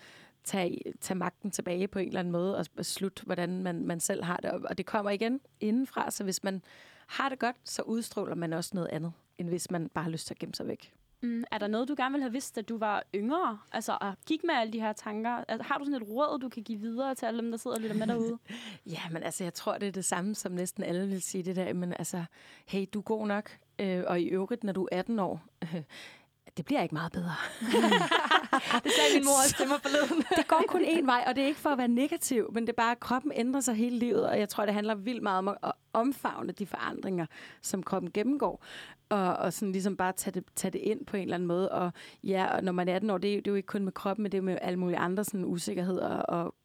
tage, 0.44 0.82
tage 1.02 1.18
magten 1.18 1.52
tilbage 1.52 1.88
på 1.88 2.00
en 2.00 2.08
eller 2.08 2.20
anden 2.20 2.32
måde 2.32 2.58
og 2.58 2.66
beslutte, 2.76 3.24
hvordan 3.26 3.64
man, 3.64 3.88
man 3.88 4.00
selv 4.00 4.24
har 4.24 4.38
det. 4.38 4.52
Og- 4.52 4.62
Og 4.70 4.78
det 4.78 4.86
kommer 4.86 5.12
igen 5.12 5.40
indenfra, 5.60 6.12
så 6.12 6.24
hvis 6.24 6.44
man 6.44 6.62
har 7.08 7.30
det 7.30 7.40
godt, 7.40 7.56
så 7.64 7.82
udstråler 7.82 8.36
man 8.36 8.54
også 8.54 8.72
noget 8.74 8.88
andet, 8.92 9.14
end 9.38 9.50
hvis 9.50 9.72
man 9.72 9.90
bare 9.90 10.04
har 10.04 10.12
lyst 10.12 10.28
til 10.28 10.34
at 10.34 10.40
gemme 10.40 10.56
sig 10.56 10.68
væk. 10.68 10.94
Mm, 11.24 11.44
er 11.52 11.58
der 11.58 11.68
noget, 11.68 11.88
du 11.88 11.96
gerne 11.98 12.12
ville 12.12 12.24
have 12.24 12.32
vidst, 12.32 12.56
da 12.56 12.62
du 12.62 12.78
var 12.78 13.04
yngre? 13.16 13.60
Altså 13.72 13.98
og 14.02 14.14
gik 14.28 14.44
med 14.44 14.56
alle 14.56 14.74
de 14.74 14.80
her 14.80 14.94
tanker. 14.94 15.44
Altså, 15.48 15.64
har 15.64 15.78
du 15.78 15.86
sådan 15.86 16.02
et 16.02 16.10
råd, 16.10 16.40
du 16.40 16.50
kan 16.50 16.64
give 16.64 16.80
videre 16.80 17.16
til 17.16 17.26
alle 17.26 17.42
dem, 17.42 17.52
der 17.52 17.58
sidder 17.58 17.78
og 17.78 17.82
lytter 17.82 17.96
med 17.96 18.08
derude? 18.08 18.38
Ja, 18.86 19.00
men 19.12 19.24
altså, 19.24 19.44
jeg 19.44 19.54
tror, 19.54 19.78
det 19.78 19.88
er 19.88 19.92
det 19.92 20.06
samme, 20.06 20.36
som 20.36 20.52
næsten 20.52 20.84
alle 20.84 21.08
vil 21.08 21.22
sige 21.22 21.44
det 21.44 21.56
der. 21.56 21.74
Men 21.74 21.94
altså, 22.00 22.24
hey, 22.66 22.86
du 22.94 23.00
er 23.00 23.04
god 23.04 23.28
nok. 23.28 23.58
Øh, 23.80 24.04
og 24.08 24.22
i 24.22 24.26
øvrigt, 24.26 24.64
når 24.64 24.74
du 24.74 24.88
er 24.92 25.00
18 25.00 25.20
år, 25.20 25.42
øh, 25.64 25.82
det 26.58 26.66
bliver 26.66 26.82
ikke 26.84 26.96
meget 26.96 27.12
bedre. 27.12 27.32
Det 28.84 28.92
sagde 28.98 29.10
min 29.16 29.26
mor 29.26 29.32
også 29.44 29.56
til 29.58 29.68
mig 29.68 29.80
forleden. 29.82 30.24
det 30.38 30.48
går 30.48 30.64
kun 30.68 30.82
én 30.82 31.06
vej, 31.06 31.24
og 31.28 31.36
det 31.36 31.44
er 31.44 31.48
ikke 31.48 31.60
for 31.60 31.70
at 31.70 31.78
være 31.78 31.88
negativ, 31.88 32.50
men 32.54 32.64
det 32.64 32.70
er 32.70 32.78
bare, 32.78 32.92
at 32.92 33.00
kroppen 33.00 33.32
ændrer 33.36 33.62
sig 33.62 33.76
hele 33.76 33.98
livet, 34.00 34.28
og 34.30 34.40
jeg 34.40 34.50
tror, 34.50 34.66
det 34.66 34.74
handler 34.74 34.96
vildt 34.96 35.24
meget 35.24 35.38
om 35.38 35.48
at 35.48 35.72
omfavne 35.94 36.52
de 36.54 36.66
forandringer, 36.66 37.26
som 37.62 37.84
kroppen 37.84 38.12
gennemgår, 38.12 38.64
og, 39.10 39.36
og 39.38 39.54
sådan 39.54 39.72
ligesom 39.72 39.98
bare 39.98 40.12
tage 40.12 40.32
det, 40.34 40.44
tage 40.56 40.72
det 40.72 40.80
ind 40.80 41.06
på 41.06 41.18
en 41.18 41.24
eller 41.24 41.36
anden 41.36 41.48
måde. 41.48 41.72
Og 41.72 41.92
ja, 42.24 42.46
og 42.56 42.64
når 42.64 42.72
man 42.72 42.90
er 42.90 42.96
18 42.96 43.10
år, 43.10 43.18
det 43.18 43.30
er, 43.30 43.34
jo- 43.36 43.40
det 43.40 43.48
er 43.48 43.52
jo 43.52 43.56
ikke 43.56 43.68
kun 43.68 43.84
med 43.84 43.92
kroppen, 43.92 44.24
men 44.24 44.32
det 44.32 44.38
er 44.38 44.42
med 44.42 44.58
alle 44.62 44.80
mulige 44.80 44.98
andre 44.98 45.24
sådan 45.24 45.46
usikkerheder, 45.46 46.10
og 46.10 46.56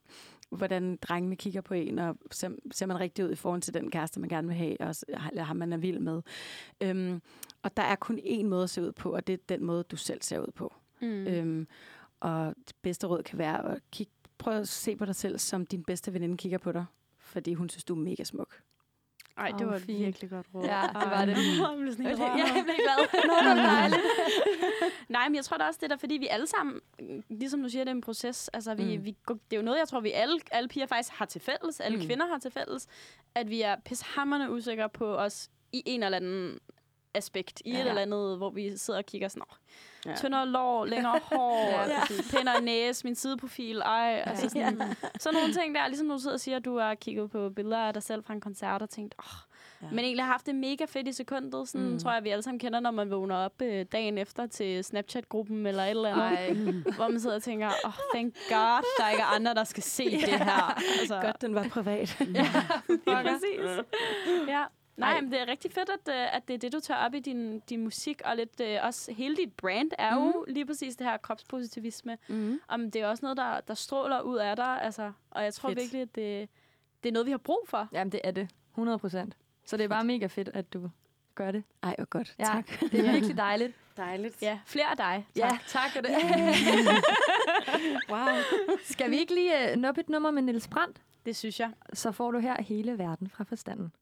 hvordan 0.50 0.96
drengene 0.96 1.36
kigger 1.36 1.60
på 1.60 1.74
en, 1.74 1.98
og 1.98 2.16
ser, 2.30 2.50
ser 2.70 2.86
man 2.86 3.00
rigtig 3.00 3.24
ud 3.24 3.30
i 3.30 3.34
forhold 3.34 3.62
til 3.62 3.74
den 3.74 3.90
kæreste, 3.90 4.20
man 4.20 4.28
gerne 4.28 4.48
vil 4.48 4.56
have, 4.56 4.80
og 4.80 4.94
eller 5.30 5.42
ham, 5.42 5.56
man 5.56 5.72
er 5.72 5.76
vild 5.76 5.98
med. 5.98 6.22
Øhm, 6.80 7.22
og 7.62 7.76
der 7.76 7.82
er 7.82 7.96
kun 7.96 8.18
én 8.18 8.44
måde 8.44 8.62
at 8.62 8.70
se 8.70 8.82
ud 8.82 8.92
på, 8.92 9.14
og 9.14 9.26
det 9.26 9.32
er 9.32 9.38
den 9.48 9.64
måde, 9.64 9.82
du 9.82 9.96
selv 9.96 10.22
ser 10.22 10.40
ud 10.40 10.52
på. 10.54 10.74
Mm. 11.00 11.26
Øhm, 11.26 11.68
og 12.20 12.54
det 12.68 12.76
bedste 12.82 13.06
råd 13.06 13.22
kan 13.22 13.38
være 13.38 13.72
at 13.72 13.80
kigge, 13.90 14.12
prøv 14.38 14.54
at 14.54 14.68
se 14.68 14.96
på 14.96 15.04
dig 15.04 15.14
selv, 15.14 15.38
som 15.38 15.66
din 15.66 15.84
bedste 15.84 16.12
veninde 16.12 16.36
kigger 16.36 16.58
på 16.58 16.72
dig. 16.72 16.84
Fordi 17.18 17.54
hun 17.54 17.68
synes, 17.68 17.84
du 17.84 17.94
er 17.94 17.98
mega 17.98 18.24
smuk. 18.24 18.60
Ej, 19.38 19.50
det 19.58 19.66
Åh, 19.66 19.72
var 19.72 19.78
fint. 19.78 19.98
virkelig 20.06 20.30
godt 20.30 20.46
råd. 20.54 20.64
Ja, 20.64 20.82
det 21.00 21.10
var 21.10 21.24
det. 21.24 21.36
Jeg 21.36 21.74
blev 21.78 21.92
sådan 21.92 22.06
helt 22.06 22.18
Ja, 22.18 22.24
jeg 22.26 22.64
blev 22.64 22.74
glad. 22.74 23.24
Nå, 23.26 23.34
det 23.50 23.62
var 23.62 23.70
dejligt. 23.78 24.00
Nej, 25.08 25.28
men 25.28 25.36
jeg 25.36 25.44
tror 25.44 25.56
da 25.56 25.64
også, 25.64 25.78
det 25.78 25.84
er 25.84 25.88
der, 25.88 25.96
fordi 25.96 26.14
vi 26.14 26.26
alle 26.26 26.46
sammen, 26.46 26.80
mm, 27.00 27.22
ligesom 27.30 27.62
du 27.62 27.68
siger, 27.68 27.84
det 27.84 27.90
er 27.90 27.94
en 27.94 28.00
proces. 28.00 28.48
Altså, 28.48 28.74
vi, 28.74 28.96
Mm. 28.96 29.04
vi, 29.04 29.16
det 29.28 29.38
er 29.52 29.56
jo 29.56 29.62
noget, 29.62 29.78
jeg 29.78 29.88
tror, 29.88 30.00
vi 30.00 30.10
alle, 30.12 30.40
alle 30.52 30.68
piger 30.68 30.86
faktisk 30.86 31.12
har 31.18 31.24
til 31.24 31.40
fælles, 31.40 31.80
alle 31.80 31.96
Mm. 31.96 32.02
mm. 32.02 32.06
kvinder 32.08 32.26
har 32.26 32.38
til 32.38 32.50
fælles, 32.50 32.86
at 33.34 33.50
vi 33.50 33.62
er 33.62 33.76
pishammerende 33.84 34.50
usikre 34.50 34.88
på 34.88 35.16
os 35.16 35.48
i 35.72 35.82
en 35.86 36.02
eller 36.02 36.16
anden 36.16 36.58
aspekt, 37.14 37.62
i 37.64 37.70
Ja. 37.72 37.80
et 37.82 37.88
eller 37.88 38.02
andet, 38.02 38.36
hvor 38.36 38.50
vi 38.50 38.76
sidder 38.76 38.98
og 38.98 39.06
kigger 39.06 39.28
sådan, 39.28 39.42
Ja. 40.06 40.10
ja. 40.10 40.16
tyndere 40.16 40.46
lår, 40.46 40.84
længere 40.84 41.20
hår, 41.32 41.58
Ja, 41.70 41.88
ja, 41.92 42.00
pænere 42.36 42.60
næse, 42.62 43.04
min 43.06 43.14
sideprofil, 43.14 43.78
ej, 43.78 44.22
altså 44.26 44.48
sådan, 44.48 44.82
sådan 45.20 45.38
nogle 45.40 45.54
ting 45.54 45.74
der, 45.74 45.86
ligesom 45.88 46.08
du 46.08 46.18
sidder 46.18 46.34
og 46.34 46.40
siger, 46.40 46.56
at 46.56 46.64
du 46.64 46.78
har 46.78 46.94
kigget 46.94 47.30
på 47.30 47.50
billeder 47.50 47.78
af 47.78 47.92
dig 47.94 48.02
selv 48.02 48.24
fra 48.24 48.34
en 48.34 48.40
koncert 48.40 48.82
og 48.82 48.90
tænkt, 48.90 49.14
åh, 49.18 49.24
Ja. 49.82 49.86
ja. 49.86 49.90
men 49.90 49.98
egentlig 50.04 50.24
har 50.24 50.32
haft 50.32 50.46
det 50.46 50.54
mega 50.54 50.84
fedt 50.88 51.08
i 51.08 51.12
sekundet. 51.12 51.68
Sådan 51.68 51.88
Mm. 51.90 51.98
tror 51.98 52.12
jeg, 52.12 52.24
vi 52.24 52.28
alle 52.30 52.42
sammen 52.42 52.58
kender, 52.58 52.80
når 52.80 52.90
man 52.90 53.10
vågner 53.10 53.36
op 53.36 53.62
øh, 53.62 53.86
dagen 53.92 54.18
efter 54.18 54.46
til 54.46 54.84
Snapchat-gruppen 54.84 55.66
eller 55.66 55.82
et 55.82 55.90
eller 55.90 56.08
andet. 56.14 56.22
Ej. 56.24 56.72
Hvor 56.96 57.08
man 57.08 57.20
sidder 57.20 57.36
og 57.36 57.42
tænker, 57.42 57.66
åh, 57.66 57.88
oh, 57.88 57.92
thank 58.14 58.34
god, 58.48 58.84
der 58.98 59.08
ikke 59.10 59.22
er 59.22 59.26
andre, 59.34 59.54
der 59.54 59.64
skal 59.64 59.82
se 59.82 60.10
det 60.10 60.20
her. 60.38 60.74
Altså, 61.00 61.20
Godt, 61.22 61.40
den 61.42 61.54
var 61.54 61.66
privat. 61.68 62.20
ja, 62.34 62.48
præcis. 63.06 63.84
Ja. 64.48 64.64
Nej, 64.98 65.12
Ej. 65.12 65.20
men 65.20 65.32
det 65.32 65.40
er 65.40 65.48
rigtig 65.48 65.72
fedt, 65.72 65.90
at, 65.90 66.14
øh, 66.14 66.36
at 66.36 66.48
det 66.48 66.54
er 66.54 66.58
det, 66.58 66.72
du 66.72 66.80
tager 66.80 67.00
op 67.06 67.14
i 67.14 67.20
din, 67.20 67.60
din 67.60 67.82
musik, 67.84 68.22
og 68.24 68.36
lidt 68.36 68.60
øh, 68.60 68.78
også 68.82 69.12
hele 69.12 69.36
dit 69.36 69.52
brand 69.52 69.90
er 69.98 70.14
jo 70.14 70.44
lige 70.48 70.66
præcis 70.66 70.96
det 70.96 71.06
her 71.06 71.16
kropspositivisme. 71.16 72.18
Mm. 72.28 72.60
Om 72.68 72.90
det 72.90 73.02
er 73.02 73.06
også 73.06 73.24
noget, 73.24 73.36
der, 73.36 73.60
der 73.60 73.74
stråler 73.74 74.20
ud 74.20 74.36
af 74.36 74.56
dig, 74.56 74.82
altså, 74.82 75.12
og 75.30 75.44
jeg 75.44 75.54
tror 75.54 75.68
Fedt. 75.68 75.78
virkelig, 75.78 76.02
at 76.02 76.14
det, 76.14 76.48
det 77.02 77.08
er 77.08 77.12
noget, 77.12 77.26
vi 77.26 77.30
har 77.30 77.38
brug 77.38 77.60
for. 77.66 77.88
Jamen, 77.92 78.12
det 78.12 78.20
er 78.24 78.30
det. 78.30 78.48
100 78.70 78.98
procent. 78.98 79.36
Så 79.64 79.76
det 79.76 79.84
er 79.84 79.88
bare 79.88 80.04
mega 80.04 80.26
fedt, 80.26 80.48
at 80.54 80.72
du 80.72 80.90
gør 81.34 81.50
det. 81.50 81.64
Ej, 81.82 81.94
hvor 81.98 82.04
godt. 82.04 82.34
Ja, 82.38 82.44
Tak. 82.44 82.80
Det 82.80 82.94
er 83.06 83.12
virkelig 83.12 83.36
dejligt. 83.36 83.72
Dejligt. 83.96 84.42
Ja, 84.42 84.58
flere 84.66 84.90
af 84.90 84.96
dig. 84.96 85.26
Ja, 85.36 85.58
tak 85.66 85.90
for 85.90 86.00
det. 86.00 86.10
Wow. 88.10 88.28
Skal 88.84 89.10
vi 89.10 89.16
ikke 89.16 89.34
lige 89.34 89.52
uh, 89.72 89.78
nuppe 89.78 90.00
et 90.00 90.08
nummer 90.08 90.30
med 90.30 90.42
Niels 90.42 90.68
Brandt? 90.68 91.02
Det 91.26 91.36
synes 91.36 91.60
jeg. 91.60 91.70
Så 91.92 92.12
får 92.12 92.30
du 92.30 92.38
her 92.38 92.62
hele 92.62 92.98
verden 92.98 93.30
fra 93.30 93.44
forstanden. 93.44 93.92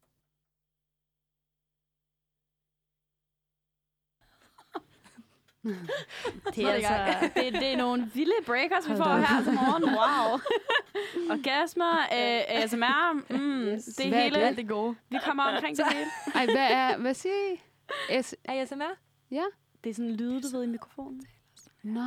Det 6.55 6.65
er 6.65 6.73
altså, 6.73 7.31
det, 7.35 7.53
det 7.53 7.73
er 7.73 7.77
nogle 7.77 8.11
vilde 8.15 8.33
breakers, 8.47 8.91
vi 8.91 8.97
får 8.97 9.17
her 9.17 9.43
til 9.45 9.53
morgen. 9.53 9.85
Wow. 9.99 10.39
Orgasmer, 11.31 11.99
øh, 11.99 12.63
ASMR, 12.63 13.13
mm, 13.33 13.63
yes. 13.63 13.85
det 13.85 14.07
er 14.07 14.09
Hvad 14.09 14.43
er 14.43 14.49
det? 14.49 14.57
Det 14.57 14.69
gode. 14.69 14.95
Vi 15.09 15.19
kommer 15.25 15.43
omkring 15.43 15.77
det 15.77 15.85
hele. 15.93 16.07
Ej, 16.35 16.45
hvad, 16.45 16.67
er, 16.71 16.99
hvad 16.99 17.15
siger 17.15 17.35
I? 17.53 18.23
S 18.23 18.35
ASMR? 18.45 18.97
Det 19.85 19.91
er 19.91 19.95
sådan 19.95 20.11
en 20.11 20.17
lyde, 20.17 20.43
du 20.43 20.49
ved, 20.57 20.65
i 20.65 20.67
mikrofonen. 20.67 21.23
Nå, 21.83 22.01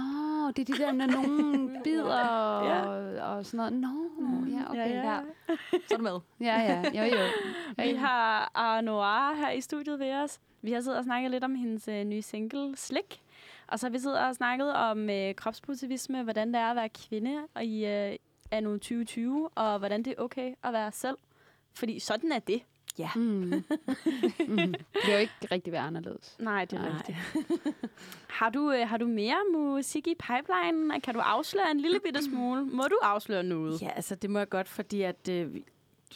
det 0.55 0.69
er 0.69 0.73
de 0.73 0.83
der, 0.83 0.91
når 0.91 1.05
nogen 1.05 1.69
bider 1.83 2.03
og, 2.25 2.65
Ja. 2.65 2.85
og, 2.85 3.37
og 3.37 3.45
sådan 3.45 3.57
noget. 3.57 3.73
Nå, 3.73 4.57
ja, 4.57 4.69
okay. 4.69 4.89
Ja, 4.89 5.13
ja. 5.13 5.19
Så 5.87 5.93
er 5.93 5.97
du 5.97 6.03
med. 6.03 6.19
Ja, 6.47 6.61
ja, 6.61 7.07
jo, 7.07 7.15
jo. 7.15 7.23
Vi 7.77 7.93
har 7.93 8.51
Arnoir 8.53 9.35
her 9.35 9.51
i 9.51 9.61
studiet 9.61 9.99
ved 9.99 10.13
os. 10.13 10.39
Vi 10.61 10.71
har 10.71 10.81
siddet 10.81 10.97
og 10.97 11.03
snakket 11.03 11.31
lidt 11.31 11.43
om 11.43 11.55
hendes 11.55 11.87
øh, 11.87 12.03
nye 12.03 12.21
single, 12.21 12.77
Slik. 12.77 13.21
Og 13.71 13.79
så 13.79 13.87
har 13.87 13.91
vi 13.91 13.99
siddet 13.99 14.19
og 14.19 14.35
snakket 14.35 14.73
om 14.73 15.09
øh, 15.09 15.35
kropspositivisme, 15.35 16.23
hvordan 16.23 16.47
det 16.47 16.55
er 16.55 16.69
at 16.69 16.75
være 16.75 16.89
kvinde 16.89 17.37
og 17.53 17.65
i 17.65 17.85
øh, 17.85 18.15
anno 18.51 18.71
2020, 18.71 19.49
og 19.55 19.79
hvordan 19.79 20.03
det 20.03 20.13
er 20.17 20.21
okay 20.23 20.53
at 20.63 20.73
være 20.73 20.91
selv. 20.91 21.17
Fordi 21.73 21.99
sådan 21.99 22.31
er 22.31 22.39
det. 22.39 22.61
Mm. 23.15 23.21
mm. 23.23 23.63
Det 24.57 24.85
kan 25.03 25.13
jo 25.13 25.19
ikke 25.19 25.33
rigtig 25.51 25.73
være 25.73 25.81
anderledes. 25.81 26.35
Nej, 26.39 26.65
det 26.65 26.79
er 26.79 26.81
Nej. 26.81 26.91
rigtigt. 26.91 27.17
har, 28.39 28.49
du, 28.49 28.71
øh, 28.71 28.87
har 28.87 28.97
du 28.97 29.07
mere 29.07 29.37
musik 29.53 30.07
i 30.07 30.15
pipeline? 30.19 31.01
Kan 31.01 31.13
du 31.13 31.19
afsløre 31.19 31.71
en 31.71 31.79
lille 31.79 31.99
bitte 31.99 32.23
smule? 32.23 32.65
Må 32.65 32.83
du 32.83 32.99
afsløre 33.01 33.43
noget? 33.43 33.81
Ja, 33.81 33.89
altså 33.89 34.15
det 34.15 34.29
må 34.29 34.39
jeg 34.39 34.49
godt, 34.49 34.67
fordi 34.67 35.01
at 35.01 35.29
øh, 35.29 35.55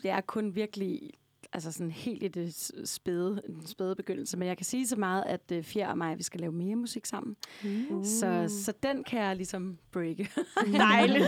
det 0.01 0.11
er 0.11 0.21
kun 0.21 0.55
virkelig 0.55 1.09
altså 1.53 1.71
sådan 1.71 1.91
helt 1.91 2.23
i 2.23 2.27
det 2.27 2.71
spæde, 2.85 3.41
den 3.47 3.67
spæde 3.67 3.95
begyndelse. 3.95 4.37
Men 4.37 4.47
jeg 4.47 4.57
kan 4.57 4.65
sige 4.65 4.87
så 4.87 4.95
meget, 4.95 5.23
at 5.25 5.51
øh, 5.51 5.63
Fjer 5.63 5.87
og 5.89 5.97
mig, 5.97 6.17
vi 6.17 6.23
skal 6.23 6.39
lave 6.39 6.51
mere 6.51 6.75
musik 6.75 7.05
sammen. 7.05 7.35
Mm. 7.63 8.03
Så, 8.03 8.45
så 8.65 8.73
den 8.83 9.03
kan 9.03 9.19
jeg 9.21 9.35
ligesom 9.35 9.77
breake. 9.91 10.29
Dejligt. 10.77 11.25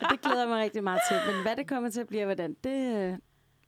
Og 0.00 0.10
det 0.10 0.20
glæder 0.20 0.40
jeg 0.40 0.48
mig 0.48 0.62
rigtig 0.62 0.84
meget 0.84 1.00
til. 1.10 1.16
Men 1.34 1.42
hvad 1.42 1.56
det 1.56 1.66
kommer 1.66 1.90
til 1.90 2.00
at 2.00 2.06
blive, 2.06 2.22
og 2.22 2.26
hvordan, 2.26 2.56
det, 2.64 2.96
øh, 2.96 3.18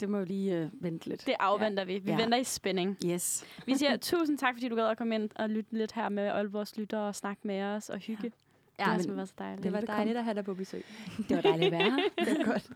det 0.00 0.08
må 0.08 0.18
jo 0.18 0.24
lige 0.24 0.56
øh, 0.58 0.68
vente 0.82 1.08
lidt. 1.08 1.26
Det 1.26 1.34
afventer 1.40 1.84
vi. 1.84 1.98
Vi 1.98 2.10
Ja. 2.10 2.16
venter 2.16 2.38
i 2.38 2.44
spænding. 2.44 2.96
Yes. 3.06 3.44
Vi 3.66 3.74
siger 3.76 3.96
tusind 4.12 4.38
tak, 4.38 4.54
fordi 4.54 4.68
du 4.68 4.76
gad 4.76 4.86
at 4.86 4.98
komme 4.98 5.14
ind 5.14 5.28
og 5.34 5.50
lytte 5.50 5.72
lidt 5.78 5.92
her 5.92 6.08
med 6.08 6.22
alle 6.22 6.50
vores 6.50 6.76
lyttere 6.76 7.00
og 7.08 7.14
snakke 7.14 7.40
med 7.46 7.62
os 7.62 7.88
og 7.90 7.98
hygge. 7.98 8.32
Ja, 8.78 8.84
det 8.84 8.92
men- 8.92 9.00
simpelthen 9.02 9.16
været 9.16 9.28
så 9.28 9.34
dejligt. 9.38 9.62
Det 9.64 9.72
var 9.72 9.80
dejligt 9.80 10.16
at 10.18 10.24
have 10.24 10.34
dig 10.34 10.44
på 10.44 10.54
besøg. 10.54 10.84
Det 11.28 11.36
var 11.36 11.42
dejligt 11.42 11.66
at 11.66 11.72
være 11.72 11.90
her. 11.90 11.96
Det 12.24 12.38
var 12.38 12.44
godt. 12.52 12.70